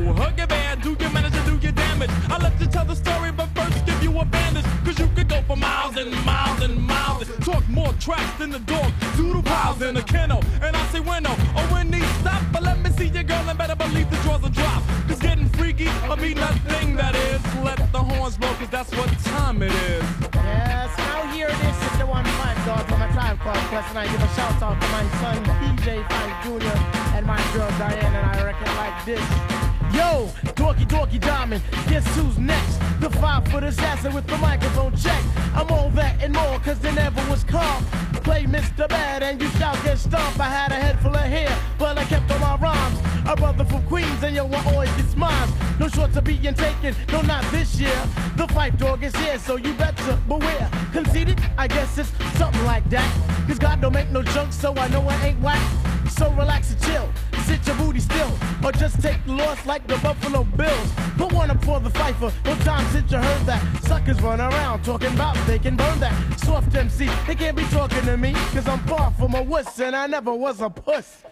[8.07, 8.89] tracks than the dog.
[9.17, 10.41] Doodle piles in the kennel.
[10.61, 11.35] And I say when oh
[11.73, 12.41] when these stop.
[12.53, 14.81] But let me see your girl and better believe the drawers will drop.
[15.09, 17.41] Cause getting freaky, I mean nothing that is.
[17.67, 20.05] Let the horns blow, cause that's what time it is.
[20.35, 23.89] Yes, now here it is, it's the one five dog from a tribe called Quest,
[23.89, 26.77] and I give a shout out to my son PJ Five Jr.
[27.15, 29.76] and my girl Diane, and I reckon like this.
[29.93, 32.79] Yo, dorky dorky diamond, guess who's next?
[32.99, 35.23] The five foot assassin with the microphone check.
[35.53, 37.85] I'm all that and more, cause there never was calm.
[38.23, 38.89] Play Mr.
[38.89, 40.39] Bad and you shall get stomped.
[40.39, 42.99] I had a head full of hair, but I kept all my rhymes.
[43.27, 45.51] A brother from Queens, and yo, I always get smiles.
[45.79, 48.01] No shorts are being taken, no, not this year.
[48.35, 50.69] The fight dog is here, so you better beware.
[50.91, 53.09] Conceited, I guess it's something like that.
[53.47, 55.61] Cause God don't make no junk, so I know I ain't whack.
[56.09, 57.09] So relax and chill,
[57.47, 58.31] sit your booty still,
[58.63, 60.89] or just take the loss like the Buffalo Bills.
[61.17, 63.61] Put one up for the fifer, no time since you heard that.
[63.83, 66.13] Suckers run around talking about they can burn that.
[66.39, 69.95] Soft MC, they can't be talking to me, cause I'm far from a wuss and
[69.95, 71.23] I never was a puss.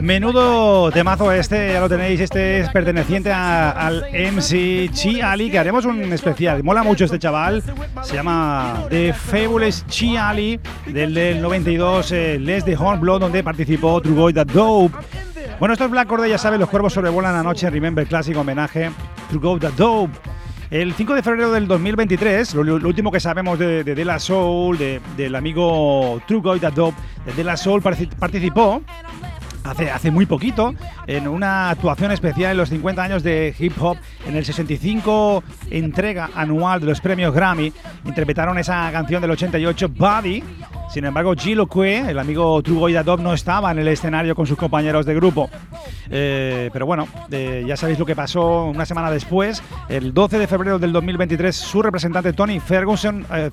[0.00, 5.84] Menudo temazo este, ya lo tenéis, este es perteneciente al MC Chi Ali, que haremos
[5.84, 6.62] un especial.
[6.62, 7.62] Mola mucho este chaval,
[8.02, 14.00] se llama The Fabulous Chi Ali, del, del 92, eh, Les de Hornblood, donde participó
[14.00, 14.96] True Boy The Dope.
[15.58, 18.90] Bueno, esto es Black Corday, ya sabes, los cuervos sobrevuelan la noche, Remember Classic, homenaje,
[19.28, 20.18] True Go The Dope.
[20.72, 25.02] El 5 de febrero del 2023, lo, último que sabemos de, de La Soul, de-
[25.18, 26.66] del amigo True Goy de
[27.36, 28.80] De La Soul partici- participó
[29.64, 30.74] hace, muy poquito
[31.06, 33.96] en una actuación especial en los 50 años de hip hop.
[34.26, 37.72] En el 65 entrega anual de los premios Grammy.
[38.04, 40.42] Interpretaron esa canción del 88 Buddy.
[40.90, 44.58] Sin embargo Gilo Kue el amigo Boy Dub no estaba en el escenario con sus
[44.58, 45.48] compañeros de grupo.
[46.10, 49.62] Eh, pero bueno eh, ya sabéis lo que pasó una semana después.
[49.88, 53.50] El 12 de febrero del 2023 su representante Tony Ferguson, eh,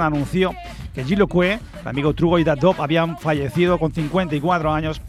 [0.00, 0.54] anunció
[0.94, 5.02] que Gilo Kue el amigo Boy Dub habían fallecido con 54 años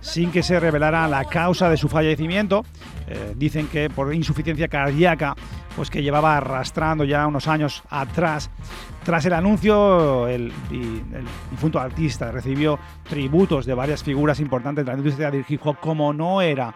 [0.00, 2.64] sin que se revelara la causa de su fallecimiento.
[3.08, 5.34] Eh, dicen que por insuficiencia cardíaca,
[5.74, 8.50] pues que llevaba arrastrando ya unos años atrás.
[9.04, 10.52] Tras el anuncio, el,
[11.50, 12.78] difunto artista recibió
[13.08, 16.74] tributos de varias figuras importantes de la industria del hip como no era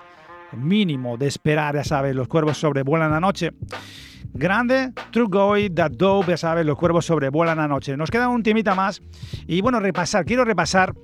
[0.53, 3.53] mínimo de esperar, ya sabes, los cuervos sobrevuelan la noche.
[4.33, 7.97] Grande, True Goy, That Dope, ya sabes, los cuervos sobrevuelan la noche.
[7.97, 9.03] Nos queda un timita más
[9.47, 10.95] y bueno, repasar, quiero repasar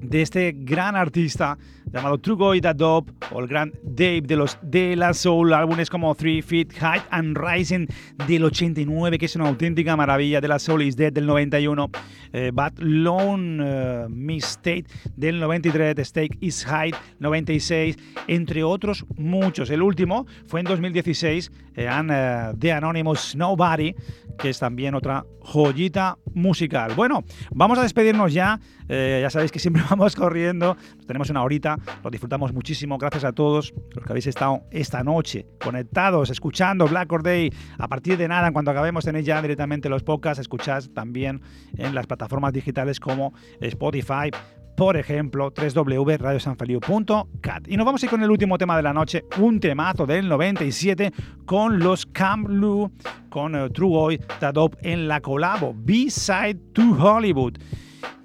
[0.00, 1.58] de este gran artista
[1.92, 6.42] llamado That Dope o el gran Dave de los De La Soul, álbumes como Three
[6.42, 7.86] Feet High and Rising
[8.26, 11.90] del 89, que es una auténtica maravilla, De La Soul is Dead del 91,
[12.32, 14.84] eh, Bad Lone eh, Mistake
[15.16, 17.96] del 93, The Stake is High 96,
[18.26, 19.70] entre otros muchos.
[19.70, 23.94] El último fue en 2016, eh, and, eh, The Anonymous Nobody,
[24.38, 26.94] que es también otra joyita musical.
[26.94, 28.60] Bueno, vamos a despedirnos ya.
[28.88, 30.76] Eh, ya sabéis que siempre vamos corriendo.
[31.06, 31.76] Tenemos una horita.
[32.02, 32.98] Lo disfrutamos muchísimo.
[32.98, 37.50] Gracias a todos los que habéis estado esta noche conectados, escuchando Black Or Day.
[37.78, 40.40] A partir de nada, en cuanto acabemos, tenéis ya directamente los podcasts.
[40.40, 41.40] Escuchad también
[41.76, 44.30] en las plataformas digitales como Spotify.
[44.76, 47.66] Por ejemplo, www.radiosanfeliu.cat.
[47.66, 50.28] Y nos vamos a ir con el último tema de la noche, un temazo del
[50.28, 51.12] 97
[51.44, 52.92] con los Camp Blue,
[53.28, 57.54] con eh, True Boy, Tadop en la colabo, B-Side to Hollywood.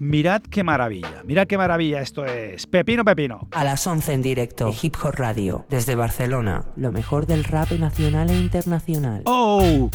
[0.03, 2.67] Mirad qué maravilla, mirad qué maravilla esto es.
[2.67, 3.47] Pepino Pepino.
[3.51, 8.29] A las 11 en directo, Hip Hop Radio, desde Barcelona, lo mejor del rap nacional
[8.29, 9.21] e internacional.
[9.23, 9.89] ¡Oh!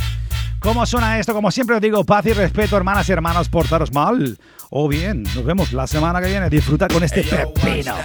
[0.60, 1.34] ¿Cómo suena esto?
[1.34, 4.38] Como siempre os digo, paz y respeto, hermanas y hermanos, portaros mal.
[4.70, 6.50] O bien, nos vemos la semana que viene.
[6.50, 7.96] Disfruta con este pepino.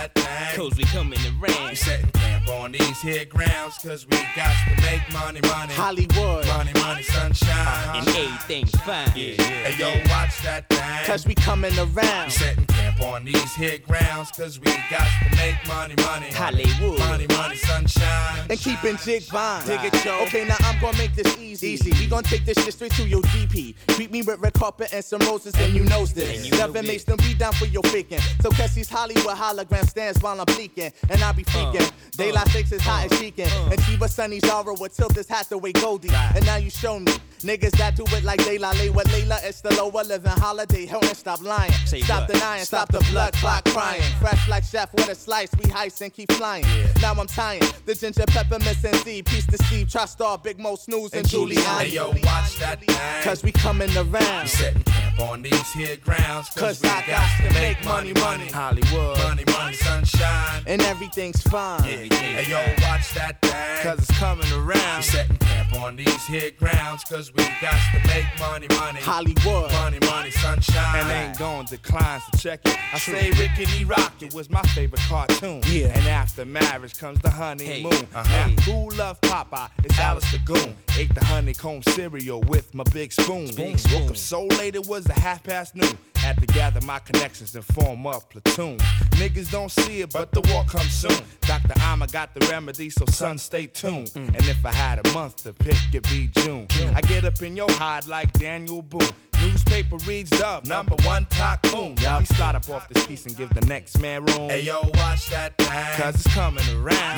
[0.56, 1.76] Cause we come in the rain.
[1.76, 5.74] Setting camp on these here grounds, cause we got to make money, money.
[5.74, 6.46] Hollywood.
[6.46, 7.98] Money, money, sunshine.
[7.98, 9.12] And everything's fine.
[9.16, 9.44] Yeah, yeah.
[9.44, 11.06] Hey, yo, watch that thing.
[11.06, 12.26] Cause we coming around.
[12.26, 16.30] We setting camp on these here grounds, cause we got to make money, money.
[16.32, 17.00] Hollywood.
[17.00, 18.46] Money, money, sunshine.
[18.50, 19.66] And keeping jig fine.
[19.66, 20.22] Dig it, yo.
[20.24, 21.70] Okay, now I'm gonna make this easy.
[21.70, 21.92] Easy.
[22.00, 23.74] We gonna take this shit straight to your DP.
[23.88, 26.46] Treat me with red carpet and some roses, and you knows this.
[26.54, 28.20] And Never makes them be down for your faking.
[28.42, 30.92] So catch these Hollywood hologram stands while I'm bleaking.
[31.10, 31.92] And I be uh, freaking.
[32.16, 33.50] Daylight uh, six is hot and uh, chicken.
[33.72, 36.10] And Chiba Sunny Zara with tilt this Hathaway Goldie.
[36.14, 37.12] And now you show me.
[37.40, 39.44] Niggas that do it like Layla lay with Layla.
[39.44, 40.86] It's the lower living holiday.
[40.86, 41.72] Help and stop lying.
[41.86, 42.34] Say stop what?
[42.34, 42.64] denying.
[42.64, 44.02] Stop the blood clot crying.
[44.22, 45.50] Fresh like chef with a slice.
[45.58, 46.66] We heist and keep flying.
[47.02, 49.24] Now I'm tying the ginger pepper missing C.
[49.24, 49.92] Piece to Steve.
[49.92, 51.80] Try star Big Mo Snooze and Giuliani.
[51.80, 53.24] Hey, yo, watch that thing.
[53.24, 54.48] Cause we coming We around.
[54.48, 58.48] setting camp on these here grounds, cause, Cause we I got, to make money, money.
[58.48, 59.18] Hollywood.
[59.20, 60.64] Money, money, sunshine.
[60.68, 61.84] And everything's fine.
[61.84, 62.16] Yeah, yeah.
[62.16, 63.84] Hey yo, watch that thing.
[63.84, 64.98] Cause it's coming around.
[64.98, 69.00] We setting camp on these here grounds, cause we got to make money, money.
[69.00, 69.72] Hollywood.
[69.72, 71.00] Money, money, sunshine.
[71.00, 72.78] And ain't gonna decline, so check it.
[72.94, 75.62] I say Rickety Rocket was my favorite cartoon.
[75.68, 75.88] Yeah.
[75.98, 77.92] And after marriage comes the honeymoon.
[77.92, 78.48] Hey, uh-huh.
[78.48, 79.70] Now, who loved Popeye?
[79.84, 80.76] It's Alice the Goon.
[80.98, 83.50] Ate the honeycomb cereal with my big spoon.
[83.56, 84.02] Big spoon.
[84.02, 85.98] Woke up so late it was a half past noon.
[86.24, 88.78] Had to gather my connections and form up platoon.
[89.20, 91.20] Niggas don't see it, but the war comes soon.
[91.42, 91.74] Dr.
[91.82, 94.08] Amma got the remedy, so son, stay tuned.
[94.08, 94.30] Mm.
[94.30, 96.68] And if I had a month to pick, it'd be June.
[96.96, 99.02] I get up in your hide like Daniel Boone.
[99.42, 101.96] Newspaper reads Dove, number one tycoon.
[101.96, 104.50] We start up off this piece and give the next man room.
[104.50, 106.02] Hey yo, watch that thing.
[106.02, 107.04] Cause it's coming around.